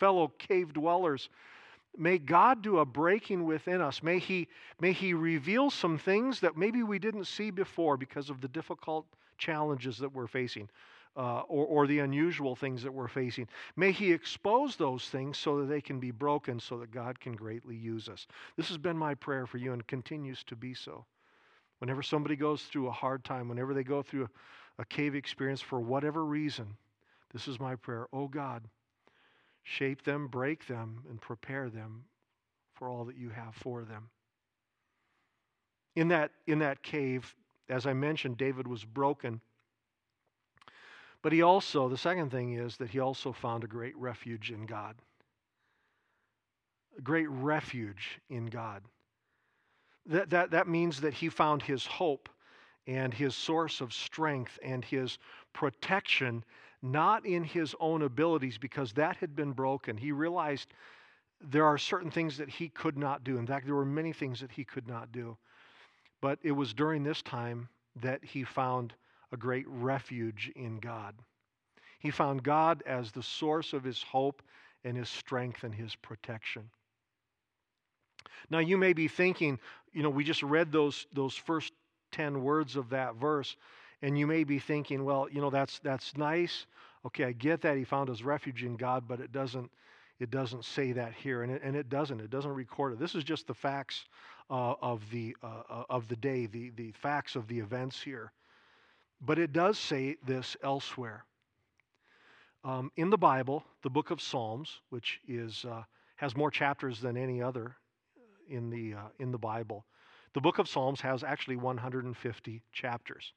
fellow 0.00 0.32
cave 0.38 0.72
dwellers, 0.72 1.28
may 1.96 2.18
God 2.18 2.62
do 2.62 2.78
a 2.78 2.84
breaking 2.84 3.44
within 3.44 3.80
us. 3.80 4.02
May 4.02 4.18
he, 4.18 4.48
may 4.80 4.92
he 4.92 5.14
reveal 5.14 5.70
some 5.70 5.98
things 5.98 6.40
that 6.40 6.56
maybe 6.56 6.82
we 6.82 6.98
didn't 6.98 7.26
see 7.26 7.50
before 7.50 7.96
because 7.96 8.30
of 8.30 8.40
the 8.40 8.48
difficult 8.48 9.06
challenges 9.38 9.98
that 9.98 10.12
we're 10.12 10.26
facing. 10.26 10.68
Uh, 11.16 11.40
or, 11.48 11.66
or 11.66 11.86
the 11.88 11.98
unusual 11.98 12.54
things 12.54 12.84
that 12.84 12.94
we're 12.94 13.08
facing. 13.08 13.48
May 13.74 13.90
He 13.90 14.12
expose 14.12 14.76
those 14.76 15.08
things 15.08 15.36
so 15.38 15.58
that 15.58 15.66
they 15.66 15.80
can 15.80 15.98
be 15.98 16.12
broken, 16.12 16.60
so 16.60 16.78
that 16.78 16.92
God 16.92 17.18
can 17.18 17.32
greatly 17.32 17.74
use 17.74 18.08
us. 18.08 18.28
This 18.56 18.68
has 18.68 18.78
been 18.78 18.96
my 18.96 19.14
prayer 19.14 19.44
for 19.44 19.58
you 19.58 19.72
and 19.72 19.84
continues 19.88 20.44
to 20.44 20.54
be 20.54 20.72
so. 20.72 21.04
Whenever 21.78 22.00
somebody 22.00 22.36
goes 22.36 22.62
through 22.62 22.86
a 22.86 22.92
hard 22.92 23.24
time, 23.24 23.48
whenever 23.48 23.74
they 23.74 23.82
go 23.82 24.02
through 24.02 24.28
a, 24.78 24.82
a 24.82 24.84
cave 24.84 25.16
experience 25.16 25.60
for 25.60 25.80
whatever 25.80 26.24
reason, 26.24 26.68
this 27.32 27.48
is 27.48 27.58
my 27.58 27.74
prayer. 27.74 28.06
Oh 28.12 28.28
God, 28.28 28.62
shape 29.62 30.02
them, 30.02 30.26
break 30.28 30.66
them, 30.66 31.04
and 31.08 31.20
prepare 31.20 31.68
them 31.68 32.04
for 32.74 32.88
all 32.88 33.04
that 33.04 33.16
you 33.16 33.30
have 33.30 33.54
for 33.54 33.84
them. 33.84 34.08
In 35.96 36.08
that, 36.08 36.30
in 36.46 36.60
that 36.60 36.82
cave, 36.82 37.34
as 37.68 37.86
I 37.86 37.92
mentioned, 37.92 38.36
David 38.36 38.66
was 38.66 38.84
broken. 38.84 39.40
But 41.22 41.32
he 41.32 41.42
also, 41.42 41.88
the 41.88 41.98
second 41.98 42.30
thing 42.30 42.54
is 42.54 42.76
that 42.78 42.90
he 42.90 42.98
also 42.98 43.32
found 43.32 43.64
a 43.64 43.68
great 43.68 43.96
refuge 43.96 44.50
in 44.50 44.66
God. 44.66 44.96
A 46.98 47.02
great 47.02 47.28
refuge 47.28 48.20
in 48.30 48.46
God. 48.46 48.82
That, 50.06 50.30
that, 50.30 50.50
that 50.52 50.68
means 50.68 51.00
that 51.02 51.12
he 51.12 51.28
found 51.28 51.62
his 51.62 51.84
hope 51.84 52.28
and 52.86 53.12
his 53.12 53.34
source 53.36 53.80
of 53.80 53.92
strength 53.92 54.58
and 54.62 54.84
his 54.84 55.18
protection 55.52 56.42
not 56.82 57.26
in 57.26 57.44
his 57.44 57.74
own 57.80 58.02
abilities 58.02 58.58
because 58.58 58.92
that 58.92 59.16
had 59.16 59.36
been 59.36 59.52
broken. 59.52 59.96
He 59.96 60.12
realized 60.12 60.72
there 61.40 61.66
are 61.66 61.78
certain 61.78 62.10
things 62.10 62.36
that 62.38 62.48
he 62.48 62.68
could 62.68 62.96
not 62.96 63.24
do. 63.24 63.38
In 63.38 63.46
fact, 63.46 63.66
there 63.66 63.74
were 63.74 63.84
many 63.84 64.12
things 64.12 64.40
that 64.40 64.52
he 64.52 64.64
could 64.64 64.88
not 64.88 65.12
do. 65.12 65.36
But 66.20 66.38
it 66.42 66.52
was 66.52 66.74
during 66.74 67.02
this 67.02 67.22
time 67.22 67.68
that 68.02 68.24
he 68.24 68.44
found 68.44 68.94
a 69.32 69.36
great 69.36 69.66
refuge 69.68 70.50
in 70.54 70.78
God. 70.78 71.14
He 71.98 72.10
found 72.10 72.42
God 72.42 72.82
as 72.86 73.12
the 73.12 73.22
source 73.22 73.72
of 73.72 73.84
his 73.84 74.02
hope 74.02 74.42
and 74.84 74.96
his 74.96 75.08
strength 75.08 75.64
and 75.64 75.74
his 75.74 75.94
protection. 75.96 76.70
Now, 78.48 78.58
you 78.58 78.76
may 78.76 78.92
be 78.92 79.08
thinking, 79.08 79.58
you 79.92 80.02
know, 80.02 80.10
we 80.10 80.24
just 80.24 80.42
read 80.42 80.72
those, 80.72 81.06
those 81.12 81.34
first 81.34 81.72
10 82.12 82.42
words 82.42 82.76
of 82.76 82.90
that 82.90 83.14
verse, 83.16 83.56
and 84.02 84.18
you 84.18 84.26
may 84.26 84.44
be 84.44 84.58
thinking, 84.58 85.04
well, 85.04 85.28
you 85.30 85.40
know, 85.40 85.50
that's, 85.50 85.78
that's 85.80 86.16
nice. 86.16 86.66
Okay, 87.06 87.24
I 87.24 87.32
get 87.32 87.62
that 87.62 87.76
he 87.76 87.84
found 87.84 88.08
his 88.08 88.22
refuge 88.22 88.62
in 88.64 88.76
God, 88.76 89.04
but 89.06 89.20
it 89.20 89.32
doesn't, 89.32 89.70
it 90.18 90.30
doesn't 90.30 90.64
say 90.64 90.92
that 90.92 91.14
here, 91.14 91.42
and 91.42 91.52
it, 91.52 91.62
and 91.62 91.76
it 91.76 91.88
doesn't. 91.88 92.20
It 92.20 92.30
doesn't 92.30 92.52
record 92.52 92.92
it. 92.92 92.98
This 92.98 93.14
is 93.14 93.24
just 93.24 93.46
the 93.46 93.54
facts 93.54 94.04
uh, 94.50 94.74
of, 94.82 95.02
the, 95.10 95.36
uh, 95.42 95.62
uh 95.68 95.84
of 95.88 96.08
the 96.08 96.16
day, 96.16 96.46
the, 96.46 96.70
the 96.76 96.92
facts 96.92 97.36
of 97.36 97.46
the 97.48 97.58
events 97.58 98.02
here. 98.02 98.32
But 99.20 99.38
it 99.38 99.52
does 99.52 99.78
say 99.78 100.16
this 100.26 100.56
elsewhere. 100.62 101.24
Um, 102.64 102.90
in 102.96 103.08
the 103.08 103.18
Bible, 103.18 103.64
the 103.82 103.90
book 103.90 104.10
of 104.10 104.20
Psalms, 104.20 104.80
which 104.90 105.20
is, 105.26 105.64
uh, 105.64 105.82
has 106.16 106.36
more 106.36 106.50
chapters 106.50 107.00
than 107.00 107.16
any 107.16 107.42
other 107.42 107.76
in 108.48 108.68
the, 108.68 108.94
uh, 108.94 109.08
in 109.18 109.30
the 109.30 109.38
Bible. 109.38 109.86
The 110.34 110.40
book 110.40 110.58
of 110.58 110.68
Psalms 110.68 111.00
has 111.00 111.24
actually 111.24 111.56
150 111.56 112.62
chapters. 112.72 113.32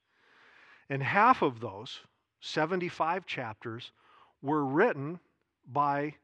And 0.90 1.02
half 1.02 1.42
of 1.42 1.60
those, 1.60 2.00
75 2.42 3.26
chapters, 3.26 3.92
were 4.42 4.66
written 4.66 5.20
by, 5.72 6.16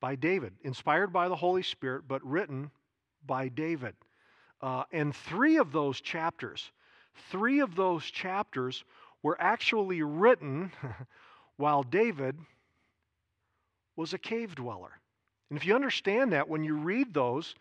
by 0.00 0.14
David, 0.16 0.54
inspired 0.62 1.12
by 1.12 1.28
the 1.28 1.36
Holy 1.36 1.62
Spirit, 1.62 2.04
but 2.08 2.24
written 2.24 2.70
by 3.26 3.48
David. 3.48 3.94
Uh, 4.62 4.84
and 4.92 5.14
three 5.14 5.58
of 5.58 5.72
those 5.72 6.00
chapters, 6.00 6.70
three 7.30 7.60
of 7.60 7.76
those 7.76 8.04
chapters 8.04 8.84
were 9.22 9.36
actually 9.40 10.02
written 10.02 10.72
while 11.56 11.82
David 11.82 12.36
was 13.96 14.14
a 14.14 14.18
cave 14.18 14.54
dweller. 14.54 14.92
And 15.50 15.58
if 15.58 15.66
you 15.66 15.74
understand 15.74 16.32
that, 16.32 16.48
when 16.48 16.64
you 16.64 16.76
read 16.76 17.12
those, 17.12 17.54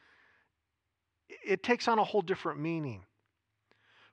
it 1.27 1.63
takes 1.63 1.87
on 1.87 1.99
a 1.99 2.03
whole 2.03 2.21
different 2.21 2.59
meaning. 2.59 3.03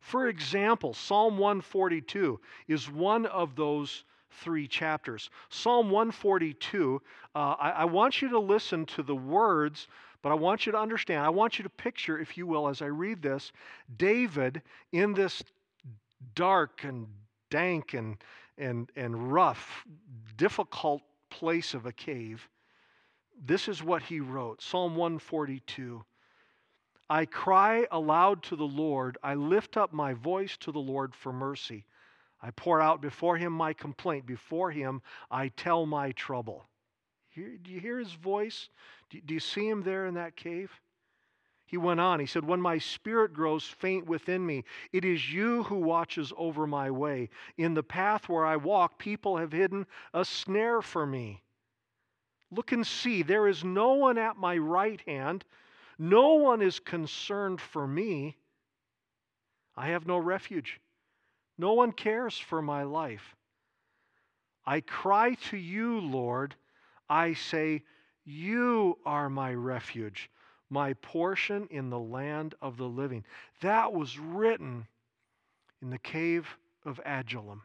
For 0.00 0.28
example, 0.28 0.94
Psalm 0.94 1.38
142 1.38 2.40
is 2.68 2.90
one 2.90 3.26
of 3.26 3.56
those 3.56 4.04
three 4.30 4.68
chapters. 4.68 5.30
Psalm 5.48 5.90
142, 5.90 7.00
uh, 7.34 7.38
I, 7.38 7.70
I 7.70 7.84
want 7.84 8.20
you 8.20 8.28
to 8.30 8.38
listen 8.38 8.86
to 8.86 9.02
the 9.02 9.14
words, 9.14 9.88
but 10.22 10.30
I 10.30 10.34
want 10.34 10.66
you 10.66 10.72
to 10.72 10.78
understand, 10.78 11.24
I 11.24 11.30
want 11.30 11.58
you 11.58 11.62
to 11.62 11.70
picture, 11.70 12.18
if 12.18 12.36
you 12.36 12.46
will, 12.46 12.68
as 12.68 12.82
I 12.82 12.86
read 12.86 13.22
this, 13.22 13.52
David 13.96 14.62
in 14.92 15.14
this 15.14 15.42
dark 16.34 16.84
and 16.84 17.06
dank 17.50 17.94
and, 17.94 18.16
and, 18.58 18.90
and 18.96 19.32
rough, 19.32 19.84
difficult 20.36 21.02
place 21.30 21.74
of 21.74 21.86
a 21.86 21.92
cave. 21.92 22.48
This 23.44 23.68
is 23.68 23.82
what 23.82 24.02
he 24.02 24.20
wrote 24.20 24.62
Psalm 24.62 24.96
142. 24.96 26.04
I 27.08 27.24
cry 27.24 27.86
aloud 27.90 28.42
to 28.44 28.56
the 28.56 28.66
Lord. 28.66 29.16
I 29.22 29.34
lift 29.34 29.76
up 29.76 29.92
my 29.92 30.12
voice 30.14 30.56
to 30.58 30.72
the 30.72 30.80
Lord 30.80 31.14
for 31.14 31.32
mercy. 31.32 31.84
I 32.42 32.50
pour 32.50 32.80
out 32.80 33.00
before 33.00 33.36
him 33.36 33.52
my 33.52 33.72
complaint. 33.72 34.26
Before 34.26 34.70
him, 34.70 35.02
I 35.30 35.48
tell 35.48 35.86
my 35.86 36.12
trouble. 36.12 36.64
do 37.34 37.58
you 37.64 37.80
hear 37.80 37.98
his 37.98 38.12
voice? 38.12 38.68
Do, 39.10 39.20
you 39.34 39.40
see 39.40 39.68
him 39.68 39.82
there 39.82 40.06
in 40.06 40.14
that 40.14 40.36
cave? 40.36 40.70
He 41.64 41.76
went 41.76 42.00
on. 42.00 42.20
He 42.20 42.26
said, 42.26 42.44
When 42.44 42.60
my 42.60 42.78
spirit 42.78 43.32
grows 43.32 43.64
faint 43.64 44.06
within 44.06 44.44
me, 44.44 44.64
it 44.92 45.04
is 45.04 45.32
you 45.32 45.64
who 45.64 45.76
watches 45.76 46.32
over 46.36 46.66
my 46.66 46.90
way. 46.90 47.30
In 47.56 47.74
the 47.74 47.82
path 47.82 48.28
where 48.28 48.46
I 48.46 48.56
walk, 48.56 48.98
people 48.98 49.36
have 49.36 49.52
hidden 49.52 49.86
a 50.12 50.24
snare 50.24 50.82
for 50.82 51.06
me. 51.06 51.42
Look 52.50 52.70
and 52.70 52.86
see, 52.86 53.22
there 53.22 53.48
is 53.48 53.64
no 53.64 53.94
one 53.94 54.18
at 54.18 54.36
my 54.36 54.56
right 54.56 55.00
hand 55.06 55.44
no 55.98 56.34
one 56.34 56.62
is 56.62 56.78
concerned 56.78 57.60
for 57.60 57.86
me. 57.86 58.36
I 59.76 59.88
have 59.88 60.06
no 60.06 60.18
refuge. 60.18 60.80
No 61.58 61.72
one 61.72 61.92
cares 61.92 62.38
for 62.38 62.60
my 62.60 62.82
life. 62.82 63.34
I 64.66 64.80
cry 64.80 65.34
to 65.50 65.56
you, 65.56 66.00
Lord. 66.00 66.54
I 67.08 67.34
say, 67.34 67.82
You 68.24 68.98
are 69.06 69.30
my 69.30 69.54
refuge, 69.54 70.30
my 70.68 70.94
portion 70.94 71.68
in 71.70 71.88
the 71.88 71.98
land 71.98 72.54
of 72.60 72.76
the 72.76 72.88
living. 72.88 73.24
That 73.62 73.92
was 73.92 74.18
written 74.18 74.86
in 75.80 75.90
the 75.90 75.98
cave 75.98 76.46
of 76.84 77.00
Adullam. 77.04 77.62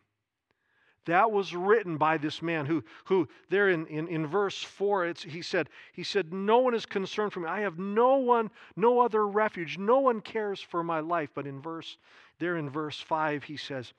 That 1.05 1.31
was 1.31 1.55
written 1.55 1.97
by 1.97 2.17
this 2.17 2.41
man 2.41 2.65
who, 2.65 2.83
who 3.05 3.27
there 3.49 3.69
in, 3.69 3.87
in, 3.87 4.07
in 4.07 4.27
verse 4.27 4.61
4, 4.61 5.07
it's, 5.07 5.23
he, 5.23 5.41
said, 5.41 5.69
he 5.93 6.03
said, 6.03 6.31
No 6.31 6.59
one 6.59 6.75
is 6.75 6.85
concerned 6.85 7.33
for 7.33 7.39
me. 7.39 7.47
I 7.47 7.61
have 7.61 7.79
no 7.79 8.17
one, 8.17 8.51
no 8.75 8.99
other 8.99 9.27
refuge. 9.27 9.77
No 9.79 9.99
one 9.99 10.21
cares 10.21 10.61
for 10.61 10.83
my 10.83 10.99
life. 10.99 11.29
But 11.33 11.47
in 11.47 11.59
verse, 11.59 11.97
there 12.37 12.57
in 12.57 12.69
verse 12.69 12.99
5, 12.99 13.43
he 13.43 13.57
says, 13.57 13.93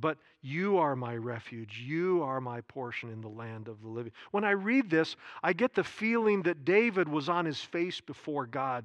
But 0.00 0.18
you 0.42 0.78
are 0.78 0.94
my 0.94 1.16
refuge. 1.16 1.82
You 1.84 2.22
are 2.22 2.40
my 2.40 2.60
portion 2.62 3.10
in 3.10 3.20
the 3.20 3.28
land 3.28 3.66
of 3.66 3.82
the 3.82 3.88
living. 3.88 4.12
When 4.30 4.44
I 4.44 4.52
read 4.52 4.88
this, 4.88 5.16
I 5.42 5.54
get 5.54 5.74
the 5.74 5.84
feeling 5.84 6.42
that 6.42 6.64
David 6.64 7.08
was 7.08 7.28
on 7.28 7.46
his 7.46 7.60
face 7.60 8.00
before 8.00 8.46
God. 8.46 8.84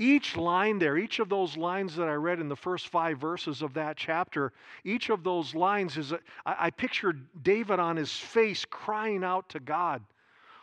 Each 0.00 0.34
line 0.34 0.78
there, 0.78 0.96
each 0.96 1.18
of 1.18 1.28
those 1.28 1.58
lines 1.58 1.94
that 1.96 2.08
I 2.08 2.14
read 2.14 2.40
in 2.40 2.48
the 2.48 2.56
first 2.56 2.88
five 2.88 3.18
verses 3.18 3.60
of 3.60 3.74
that 3.74 3.98
chapter, 3.98 4.50
each 4.82 5.10
of 5.10 5.22
those 5.22 5.54
lines 5.54 5.98
is, 5.98 6.12
a, 6.12 6.20
I, 6.46 6.56
I 6.58 6.70
picture 6.70 7.12
David 7.42 7.78
on 7.78 7.98
his 7.98 8.10
face 8.10 8.64
crying 8.64 9.22
out 9.22 9.50
to 9.50 9.60
God, 9.60 10.02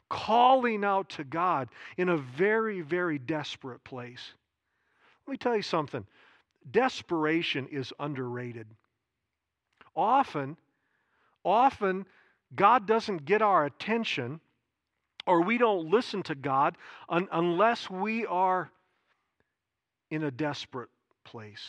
calling 0.09 0.83
out 0.83 1.09
to 1.09 1.23
God 1.23 1.69
in 1.97 2.09
a 2.09 2.17
very, 2.17 2.81
very 2.81 3.19
desperate 3.19 3.83
place. 3.83 4.33
Let 5.27 5.33
me 5.33 5.37
tell 5.37 5.55
you 5.55 5.61
something 5.61 6.03
desperation 6.71 7.67
is 7.67 7.93
underrated. 7.99 8.65
Often, 9.95 10.57
often, 11.45 12.07
God 12.55 12.87
doesn't 12.87 13.25
get 13.25 13.43
our 13.43 13.65
attention 13.65 14.39
or 15.27 15.43
we 15.43 15.59
don't 15.59 15.91
listen 15.91 16.23
to 16.23 16.33
God 16.33 16.75
un- 17.07 17.27
unless 17.31 17.87
we 17.87 18.25
are 18.25 18.71
in 20.09 20.23
a 20.23 20.31
desperate 20.31 20.89
place. 21.23 21.65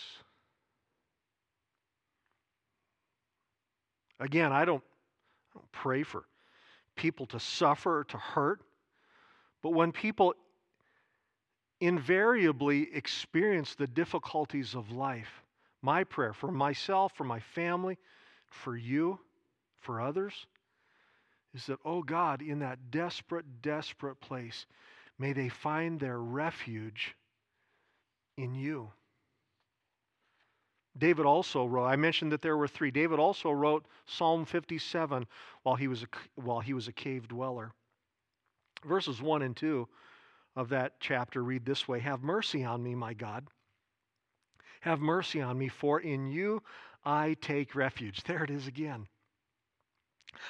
Again, 4.21 4.53
I 4.53 4.65
don't, 4.65 4.83
I 5.55 5.59
don't 5.59 5.73
pray 5.73 6.03
for 6.03 6.25
people 6.97 7.27
to 7.27 7.41
suffer 7.41 8.05
to 8.09 8.17
hurt, 8.17 8.61
but 9.63 9.71
when 9.71 9.93
people 9.93 10.35
invariably 11.81 12.89
experience 12.93 13.75
the 13.75 13.87
difficulties 13.87 14.75
of 14.75 14.91
life, 14.91 15.43
my 15.83 16.03
prayer 16.03 16.33
for 16.33 16.51
myself, 16.51 17.13
for 17.15 17.25
my 17.25 17.39
family, 17.39 17.97
for 18.51 18.77
you, 18.77 19.21
for 19.81 20.01
others, 20.01 20.35
is 21.55 21.67
that, 21.67 21.79
oh 21.85 22.03
God, 22.03 22.43
in 22.43 22.59
that 22.59 22.91
desperate, 22.91 23.63
desperate 23.63 24.21
place, 24.21 24.67
may 25.19 25.33
they 25.33 25.49
find 25.49 25.99
their 26.01 26.19
refuge 26.19 27.15
in 28.39 28.55
you. 28.55 28.91
David 30.97 31.27
also 31.27 31.65
wrote, 31.65 31.87
I 31.87 31.97
mentioned 31.97 32.33
that 32.33 32.43
there 32.43 32.57
were 32.57 32.67
three. 32.67 32.91
David 32.91 33.19
also 33.19 33.51
wrote 33.51 33.87
Psalm 34.07 34.45
57 34.45 35.27
while 35.63 35.77
he 35.77 35.87
was 35.87 36.03
a, 36.03 36.07
while 36.35 36.61
he 36.61 36.73
was 36.73 36.89
a 36.89 36.93
cave 36.93 37.29
dweller. 37.29 37.73
Verses 38.85 39.21
1 39.21 39.43
and 39.43 39.57
2 39.57 39.87
of 40.57 40.71
that 40.71 40.95
chapter 41.01 41.43
read 41.43 41.65
this 41.65 41.87
way 41.87 42.01
Have 42.01 42.23
mercy 42.23 42.65
on 42.65 42.83
me, 42.83 42.95
my 42.95 43.13
God. 43.13 43.47
Have 44.81 45.01
mercy 45.01 45.41
on 45.41 45.59
me, 45.59 45.69
for 45.69 46.01
in 46.01 46.27
you 46.29 46.63
I 47.05 47.37
take 47.41 47.75
refuge. 47.75 48.23
There 48.25 48.45
it 48.45 48.51
is 48.51 48.67
again. 48.67 49.07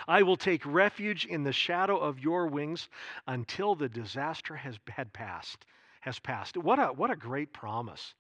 I 0.07 0.23
will 0.23 0.37
take 0.37 0.65
refuge 0.67 1.25
in 1.25 1.45
the 1.45 1.53
shadow 1.53 1.97
of 1.99 2.19
your 2.19 2.47
wings 2.47 2.89
until 3.27 3.75
the 3.75 3.89
disaster 3.89 4.57
has 4.57 4.79
had 4.89 5.13
passed. 5.13 5.65
Has 6.09 6.19
passed. 6.19 6.57
What 6.57 6.79
a, 6.79 6.87
what 6.87 7.11
a 7.11 7.17
great 7.17 7.53
promise. 7.53 8.15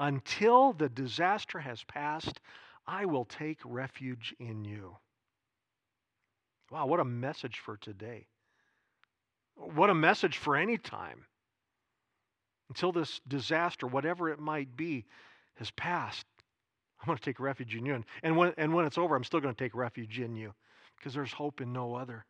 Until 0.00 0.72
the 0.72 0.88
disaster 0.88 1.60
has 1.60 1.84
passed, 1.84 2.40
I 2.88 3.04
will 3.04 3.24
take 3.24 3.60
refuge 3.64 4.34
in 4.40 4.64
you. 4.64 4.96
Wow, 6.72 6.86
what 6.86 6.98
a 6.98 7.04
message 7.04 7.60
for 7.60 7.76
today. 7.76 8.26
What 9.54 9.90
a 9.90 9.94
message 9.94 10.38
for 10.38 10.56
any 10.56 10.76
time. 10.76 11.24
Until 12.68 12.90
this 12.90 13.20
disaster, 13.28 13.86
whatever 13.86 14.28
it 14.30 14.40
might 14.40 14.76
be, 14.76 15.04
has 15.54 15.70
passed, 15.70 16.26
I'm 17.00 17.06
going 17.06 17.16
to 17.16 17.22
take 17.22 17.38
refuge 17.38 17.76
in 17.76 17.86
you. 17.86 18.02
And 18.24 18.36
when, 18.36 18.54
and 18.56 18.74
when 18.74 18.86
it's 18.86 18.98
over, 18.98 19.14
I'm 19.14 19.22
still 19.22 19.38
going 19.38 19.54
to 19.54 19.64
take 19.64 19.76
refuge 19.76 20.18
in 20.18 20.34
you 20.34 20.52
because 20.98 21.14
there's 21.14 21.32
hope 21.32 21.60
in 21.60 21.72
no 21.72 21.94
other. 21.94 22.26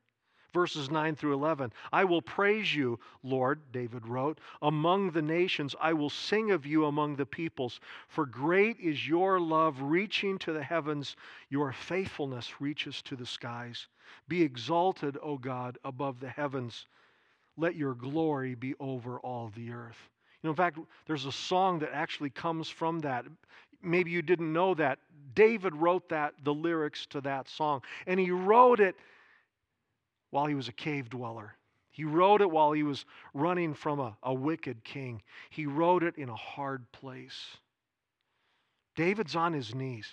Verses 0.52 0.90
9 0.90 1.14
through 1.14 1.34
11 1.34 1.72
I 1.92 2.04
will 2.04 2.22
praise 2.22 2.74
you, 2.74 2.98
Lord, 3.22 3.60
David 3.72 4.06
wrote, 4.06 4.38
among 4.62 5.10
the 5.10 5.22
nations. 5.22 5.74
I 5.80 5.92
will 5.92 6.10
sing 6.10 6.50
of 6.50 6.66
you 6.66 6.86
among 6.86 7.16
the 7.16 7.26
peoples. 7.26 7.80
For 8.08 8.26
great 8.26 8.78
is 8.80 9.06
your 9.06 9.38
love 9.38 9.80
reaching 9.80 10.38
to 10.38 10.52
the 10.52 10.62
heavens, 10.62 11.16
your 11.48 11.72
faithfulness 11.72 12.60
reaches 12.60 13.00
to 13.02 13.16
the 13.16 13.26
skies. 13.26 13.86
Be 14.28 14.42
exalted, 14.42 15.16
O 15.22 15.38
God, 15.38 15.78
above 15.84 16.20
the 16.20 16.28
heavens. 16.28 16.86
Let 17.56 17.76
your 17.76 17.94
glory 17.94 18.54
be 18.54 18.74
over 18.80 19.20
all 19.20 19.52
the 19.54 19.70
earth. 19.70 20.08
You 20.42 20.48
know, 20.48 20.50
in 20.50 20.56
fact, 20.56 20.78
there's 21.06 21.26
a 21.26 21.32
song 21.32 21.78
that 21.80 21.90
actually 21.92 22.30
comes 22.30 22.68
from 22.68 23.00
that. 23.00 23.26
Maybe 23.82 24.10
you 24.10 24.22
didn't 24.22 24.52
know 24.52 24.74
that. 24.74 24.98
David 25.34 25.76
wrote 25.76 26.08
that, 26.08 26.34
the 26.42 26.54
lyrics 26.54 27.06
to 27.06 27.20
that 27.20 27.48
song. 27.48 27.82
And 28.06 28.18
he 28.18 28.30
wrote 28.30 28.80
it 28.80 28.96
while 30.30 30.46
he 30.46 30.54
was 30.54 30.68
a 30.68 30.72
cave 30.72 31.10
dweller. 31.10 31.56
He 31.90 32.04
wrote 32.04 32.40
it 32.40 32.50
while 32.50 32.72
he 32.72 32.82
was 32.82 33.04
running 33.34 33.74
from 33.74 34.00
a, 34.00 34.16
a 34.22 34.32
wicked 34.32 34.84
king. 34.84 35.22
He 35.50 35.66
wrote 35.66 36.02
it 36.02 36.16
in 36.16 36.28
a 36.28 36.36
hard 36.36 36.90
place. 36.92 37.56
David's 38.96 39.36
on 39.36 39.52
his 39.52 39.74
knees. 39.74 40.06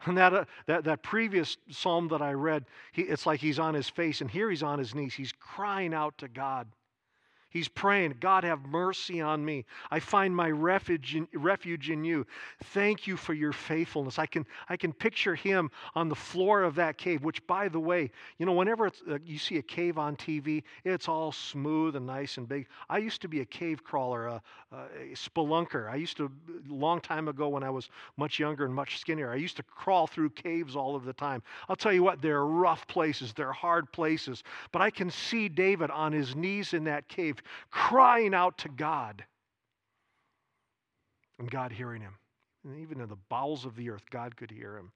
And 0.06 0.16
that, 0.16 0.32
uh, 0.32 0.44
that, 0.66 0.84
that 0.84 1.02
previous 1.02 1.56
psalm 1.70 2.06
that 2.08 2.22
I 2.22 2.32
read, 2.32 2.66
he, 2.92 3.02
it's 3.02 3.26
like 3.26 3.40
he's 3.40 3.58
on 3.58 3.74
his 3.74 3.88
face, 3.88 4.20
and 4.20 4.30
here 4.30 4.48
he's 4.48 4.62
on 4.62 4.78
his 4.78 4.94
knees. 4.94 5.12
He's 5.12 5.32
crying 5.32 5.92
out 5.92 6.16
to 6.18 6.28
God. 6.28 6.68
He's 7.50 7.68
praying, 7.68 8.16
God, 8.20 8.44
have 8.44 8.66
mercy 8.66 9.22
on 9.22 9.42
me. 9.42 9.64
I 9.90 10.00
find 10.00 10.36
my 10.36 10.50
refuge 10.50 11.16
in, 11.16 11.26
refuge 11.32 11.88
in 11.88 12.04
you. 12.04 12.26
Thank 12.64 13.06
you 13.06 13.16
for 13.16 13.32
your 13.32 13.52
faithfulness. 13.52 14.18
I 14.18 14.26
can, 14.26 14.44
I 14.68 14.76
can 14.76 14.92
picture 14.92 15.34
him 15.34 15.70
on 15.94 16.10
the 16.10 16.14
floor 16.14 16.62
of 16.62 16.74
that 16.74 16.98
cave, 16.98 17.24
which, 17.24 17.46
by 17.46 17.68
the 17.68 17.80
way, 17.80 18.10
you 18.38 18.44
know, 18.44 18.52
whenever 18.52 18.88
uh, 19.10 19.18
you 19.24 19.38
see 19.38 19.56
a 19.56 19.62
cave 19.62 19.96
on 19.96 20.14
TV, 20.16 20.62
it's 20.84 21.08
all 21.08 21.32
smooth 21.32 21.96
and 21.96 22.06
nice 22.06 22.36
and 22.36 22.46
big. 22.46 22.66
I 22.90 22.98
used 22.98 23.22
to 23.22 23.28
be 23.28 23.40
a 23.40 23.46
cave 23.46 23.82
crawler, 23.82 24.26
a, 24.26 24.42
a 24.72 25.14
spelunker. 25.14 25.90
I 25.90 25.96
used 25.96 26.18
to, 26.18 26.24
a 26.24 26.72
long 26.72 27.00
time 27.00 27.28
ago 27.28 27.48
when 27.48 27.62
I 27.62 27.70
was 27.70 27.88
much 28.18 28.38
younger 28.38 28.66
and 28.66 28.74
much 28.74 28.98
skinnier, 28.98 29.32
I 29.32 29.36
used 29.36 29.56
to 29.56 29.62
crawl 29.62 30.06
through 30.06 30.30
caves 30.30 30.76
all 30.76 30.94
of 30.94 31.06
the 31.06 31.14
time. 31.14 31.42
I'll 31.70 31.76
tell 31.76 31.94
you 31.94 32.02
what, 32.02 32.20
they're 32.20 32.44
rough 32.44 32.86
places, 32.88 33.32
they're 33.32 33.52
hard 33.52 33.90
places. 33.90 34.42
But 34.70 34.82
I 34.82 34.90
can 34.90 35.10
see 35.10 35.48
David 35.48 35.90
on 35.90 36.12
his 36.12 36.36
knees 36.36 36.74
in 36.74 36.84
that 36.84 37.08
cave 37.08 37.37
crying 37.70 38.34
out 38.34 38.58
to 38.58 38.68
God. 38.68 39.24
And 41.38 41.50
God 41.50 41.72
hearing 41.72 42.02
him. 42.02 42.14
And 42.64 42.80
even 42.80 43.00
in 43.00 43.08
the 43.08 43.16
bowels 43.28 43.64
of 43.64 43.76
the 43.76 43.90
earth, 43.90 44.04
God 44.10 44.36
could 44.36 44.50
hear 44.50 44.76
him. 44.76 44.90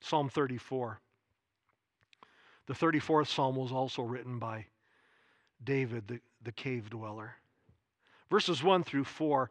Psalm 0.00 0.28
34. 0.28 1.00
The 2.66 2.74
34th 2.74 3.28
psalm 3.28 3.56
was 3.56 3.72
also 3.72 4.02
written 4.02 4.38
by 4.38 4.66
David, 5.64 6.06
the, 6.06 6.20
the 6.44 6.52
cave 6.52 6.90
dweller. 6.90 7.34
Verses 8.30 8.62
1 8.62 8.84
through 8.84 9.04
4 9.04 9.50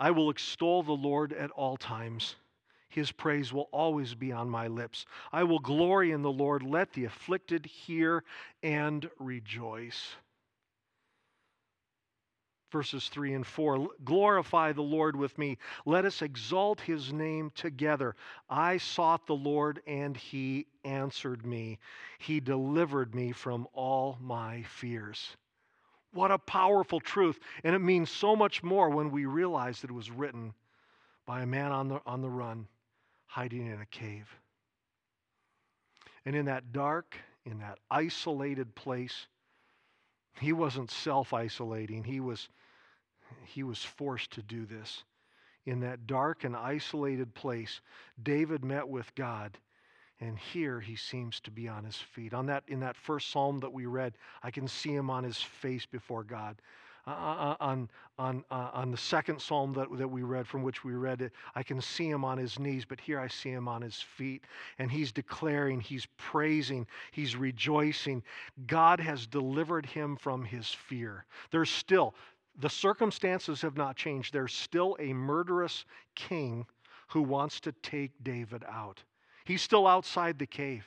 I 0.00 0.10
will 0.10 0.30
extol 0.30 0.82
the 0.82 0.92
Lord 0.92 1.32
at 1.32 1.50
all 1.52 1.76
times. 1.76 2.36
His 2.92 3.10
praise 3.10 3.54
will 3.54 3.70
always 3.72 4.14
be 4.14 4.32
on 4.32 4.50
my 4.50 4.66
lips. 4.66 5.06
I 5.32 5.44
will 5.44 5.60
glory 5.60 6.12
in 6.12 6.20
the 6.20 6.30
Lord. 6.30 6.62
Let 6.62 6.92
the 6.92 7.06
afflicted 7.06 7.64
hear 7.64 8.22
and 8.62 9.08
rejoice. 9.18 10.14
Verses 12.70 13.08
3 13.08 13.32
and 13.32 13.46
4 13.46 13.88
Glorify 14.04 14.72
the 14.72 14.82
Lord 14.82 15.16
with 15.16 15.38
me. 15.38 15.56
Let 15.86 16.04
us 16.04 16.20
exalt 16.20 16.82
his 16.82 17.14
name 17.14 17.50
together. 17.54 18.14
I 18.50 18.76
sought 18.76 19.26
the 19.26 19.34
Lord, 19.34 19.80
and 19.86 20.14
he 20.14 20.66
answered 20.84 21.46
me. 21.46 21.78
He 22.18 22.40
delivered 22.40 23.14
me 23.14 23.32
from 23.32 23.68
all 23.72 24.18
my 24.20 24.64
fears. 24.64 25.34
What 26.12 26.30
a 26.30 26.38
powerful 26.38 27.00
truth. 27.00 27.40
And 27.64 27.74
it 27.74 27.78
means 27.78 28.10
so 28.10 28.36
much 28.36 28.62
more 28.62 28.90
when 28.90 29.10
we 29.10 29.24
realize 29.24 29.80
that 29.80 29.90
it 29.90 29.94
was 29.94 30.10
written 30.10 30.52
by 31.24 31.40
a 31.40 31.46
man 31.46 31.72
on 31.72 31.88
the, 31.88 32.02
on 32.04 32.20
the 32.20 32.28
run 32.28 32.68
hiding 33.32 33.66
in 33.66 33.80
a 33.80 33.86
cave. 33.86 34.28
And 36.26 36.36
in 36.36 36.44
that 36.44 36.70
dark, 36.70 37.16
in 37.46 37.60
that 37.60 37.78
isolated 37.90 38.74
place, 38.74 39.26
he 40.38 40.52
wasn't 40.52 40.90
self 40.90 41.32
isolating. 41.32 42.04
He 42.04 42.20
was, 42.20 42.50
he 43.46 43.62
was 43.62 43.82
forced 43.82 44.32
to 44.32 44.42
do 44.42 44.66
this. 44.66 45.04
In 45.64 45.80
that 45.80 46.06
dark 46.06 46.44
and 46.44 46.54
isolated 46.54 47.34
place, 47.34 47.80
David 48.22 48.66
met 48.66 48.86
with 48.86 49.14
God. 49.14 49.56
And 50.20 50.38
here 50.38 50.78
he 50.78 50.94
seems 50.94 51.40
to 51.40 51.50
be 51.50 51.68
on 51.68 51.84
his 51.84 51.96
feet. 51.96 52.34
On 52.34 52.44
that, 52.46 52.64
in 52.68 52.80
that 52.80 52.96
first 52.96 53.30
psalm 53.30 53.60
that 53.60 53.72
we 53.72 53.86
read, 53.86 54.12
I 54.42 54.50
can 54.50 54.68
see 54.68 54.94
him 54.94 55.08
on 55.08 55.24
his 55.24 55.38
face 55.38 55.86
before 55.86 56.22
God. 56.22 56.60
Uh, 57.04 57.10
uh, 57.10 57.56
on, 57.58 57.88
on, 58.16 58.44
uh, 58.52 58.70
on 58.72 58.92
the 58.92 58.96
second 58.96 59.40
psalm 59.40 59.72
that, 59.72 59.88
that 59.96 60.06
we 60.06 60.22
read, 60.22 60.46
from 60.46 60.62
which 60.62 60.84
we 60.84 60.92
read 60.92 61.20
it, 61.20 61.32
I 61.56 61.64
can 61.64 61.80
see 61.80 62.08
him 62.08 62.24
on 62.24 62.38
his 62.38 62.60
knees, 62.60 62.84
but 62.84 63.00
here 63.00 63.18
I 63.18 63.26
see 63.26 63.50
him 63.50 63.66
on 63.66 63.82
his 63.82 64.00
feet. 64.00 64.44
And 64.78 64.88
he's 64.88 65.10
declaring, 65.10 65.80
he's 65.80 66.06
praising, 66.16 66.86
he's 67.10 67.34
rejoicing. 67.34 68.22
God 68.68 69.00
has 69.00 69.26
delivered 69.26 69.84
him 69.84 70.16
from 70.16 70.44
his 70.44 70.68
fear. 70.68 71.24
There's 71.50 71.70
still, 71.70 72.14
the 72.60 72.70
circumstances 72.70 73.60
have 73.62 73.76
not 73.76 73.96
changed. 73.96 74.32
There's 74.32 74.54
still 74.54 74.96
a 75.00 75.12
murderous 75.12 75.84
king 76.14 76.66
who 77.08 77.22
wants 77.22 77.58
to 77.60 77.72
take 77.82 78.12
David 78.22 78.62
out. 78.70 79.02
He's 79.44 79.62
still 79.62 79.88
outside 79.88 80.38
the 80.38 80.46
cave. 80.46 80.84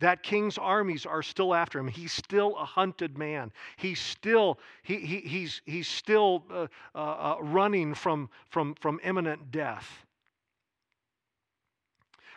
That 0.00 0.22
king's 0.22 0.58
armies 0.58 1.06
are 1.06 1.22
still 1.22 1.54
after 1.54 1.78
him. 1.78 1.86
He's 1.86 2.12
still 2.12 2.56
a 2.56 2.64
hunted 2.64 3.16
man. 3.16 3.52
He's 3.76 4.00
still, 4.00 4.58
he, 4.82 4.96
he, 4.96 5.20
he's, 5.20 5.62
he's 5.66 5.86
still 5.86 6.44
uh, 6.50 6.66
uh, 6.94 6.98
uh, 6.98 7.36
running 7.40 7.94
from, 7.94 8.28
from, 8.50 8.74
from 8.74 9.00
imminent 9.04 9.52
death. 9.52 9.88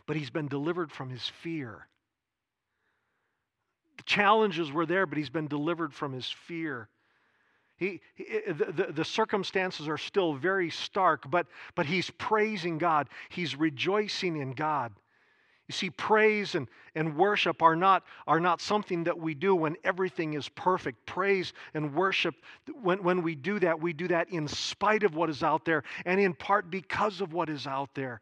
But 0.06 0.18
he's 0.18 0.30
been 0.30 0.48
delivered 0.48 0.92
from 0.92 1.10
his 1.10 1.28
fear. 1.42 1.88
The 3.98 4.04
challenges 4.04 4.72
were 4.72 4.86
there, 4.86 5.08
but 5.08 5.18
he's 5.18 5.30
been 5.30 5.48
delivered 5.48 5.94
from 5.94 6.14
his 6.14 6.30
fear. 6.30 6.90
He, 7.78 8.02
he 8.14 8.42
the, 8.48 8.92
the 8.94 9.06
circumstances 9.06 9.88
are 9.88 9.98
still 9.98 10.34
very 10.34 10.70
stark, 10.70 11.30
but, 11.30 11.48
but 11.76 11.88
he's 11.88 12.12
praising 12.12 12.78
God. 12.78 13.10
He's 13.30 13.56
rejoicing 13.56 14.38
in 14.38 14.54
God 14.54 14.94
You 15.68 15.74
see, 15.74 15.90
praise 15.90 16.56
and, 16.56 16.70
and 16.96 17.18
worship 17.18 17.62
are 17.62 17.76
not, 17.76 18.04
are 18.26 18.40
not 18.40 18.62
something 18.62 19.04
that 19.04 19.20
we 19.20 19.34
do 19.34 19.54
when 19.54 19.76
everything 19.84 20.34
is 20.34 20.48
perfect. 20.48 21.06
Praise 21.06 21.52
and 21.74 21.94
worship, 21.94 22.36
when, 22.82 23.04
when 23.04 23.22
we 23.22 23.36
do 23.36 23.60
that, 23.60 23.80
we 23.80 23.92
do 23.92 24.08
that 24.08 24.30
in 24.30 24.48
spite 24.48 25.04
of 25.04 25.16
what 25.16 25.30
is 25.30 25.44
out 25.44 25.66
there 25.66 25.84
and 26.06 26.22
in 26.22 26.34
part 26.34 26.72
because 26.72 27.20
of 27.20 27.34
what 27.34 27.50
is 27.50 27.68
out 27.68 27.94
there. 27.96 28.22